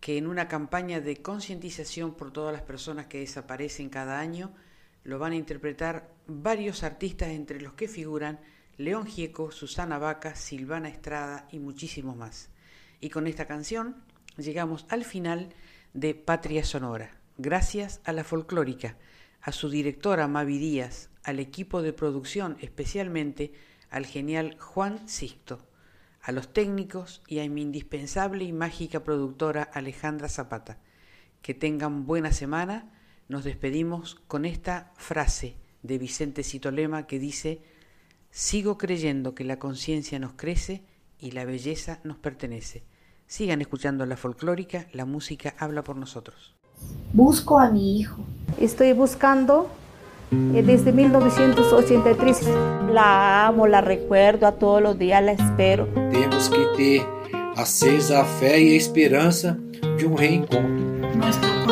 [0.00, 4.52] que en una campaña de concientización por todas las personas que desaparecen cada año
[5.02, 8.38] lo van a interpretar varios artistas entre los que figuran
[8.76, 12.50] León Gieco, Susana Vaca, Silvana Estrada y muchísimos más.
[13.00, 14.04] Y con esta canción
[14.36, 15.54] llegamos al final
[15.94, 17.16] de Patria Sonora.
[17.38, 18.98] Gracias a la folclórica,
[19.40, 23.54] a su directora Mavi Díaz, al equipo de producción, especialmente
[23.92, 25.60] al genial Juan Sixto,
[26.22, 30.78] a los técnicos y a mi indispensable y mágica productora Alejandra Zapata.
[31.42, 32.90] Que tengan buena semana.
[33.28, 37.60] Nos despedimos con esta frase de Vicente Citolema que dice,
[38.30, 40.84] sigo creyendo que la conciencia nos crece
[41.18, 42.84] y la belleza nos pertenece.
[43.26, 46.54] Sigan escuchando la folclórica, la música habla por nosotros.
[47.12, 48.24] Busco a mi hijo.
[48.58, 49.70] Estoy buscando
[50.32, 52.40] desde 1983.
[52.92, 55.86] La amo, la recuerdo, a todos los días la espero.
[56.10, 57.06] Temos que ter
[57.56, 59.58] acesa a fé e a esperança
[59.96, 60.92] de um reencontro.
[61.16, 61.71] Nuestro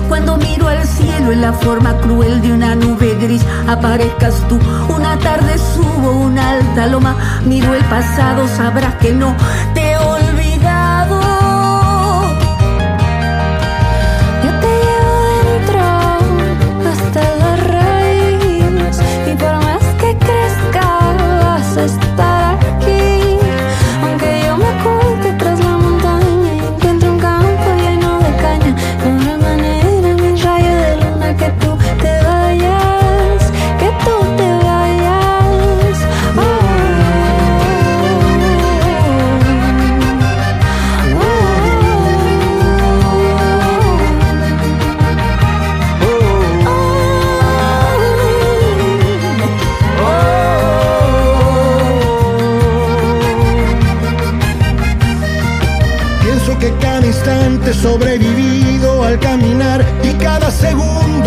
[0.23, 4.59] cuando miro al cielo en la forma cruel de una nube gris, aparezcas tú.
[4.93, 9.35] Una tarde subo una alta loma, miro el pasado, sabrás que no
[9.73, 9.80] te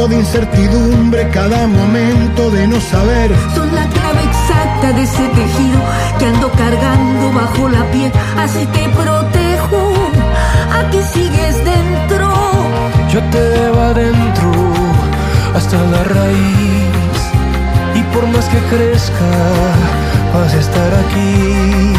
[0.08, 3.30] de incertidumbre, cada momento de no saber.
[3.54, 5.80] Son la clave exacta de ese tejido
[6.18, 9.94] que ando cargando bajo la piel, así te protejo.
[10.78, 12.28] Aquí sigues dentro.
[13.08, 14.52] Yo te llevo adentro
[15.54, 17.20] hasta la raíz
[17.94, 19.30] y por más que crezca
[20.34, 21.94] vas a estar aquí.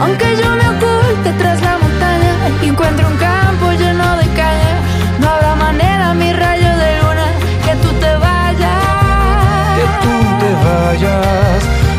[0.00, 2.32] Aunque yo me oculte tras la montaña
[2.62, 4.74] y encuentre un campo lleno de caña,
[5.20, 6.51] no habrá manera, mi rayo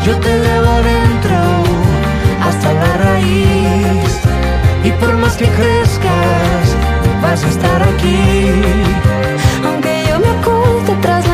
[0.04, 1.36] yo te llevo adentro
[2.42, 4.20] hasta la raíz
[4.84, 6.76] y por más que crezcas
[7.22, 8.50] vas a estar aquí.
[9.64, 11.33] Aunque yo me oculte tras la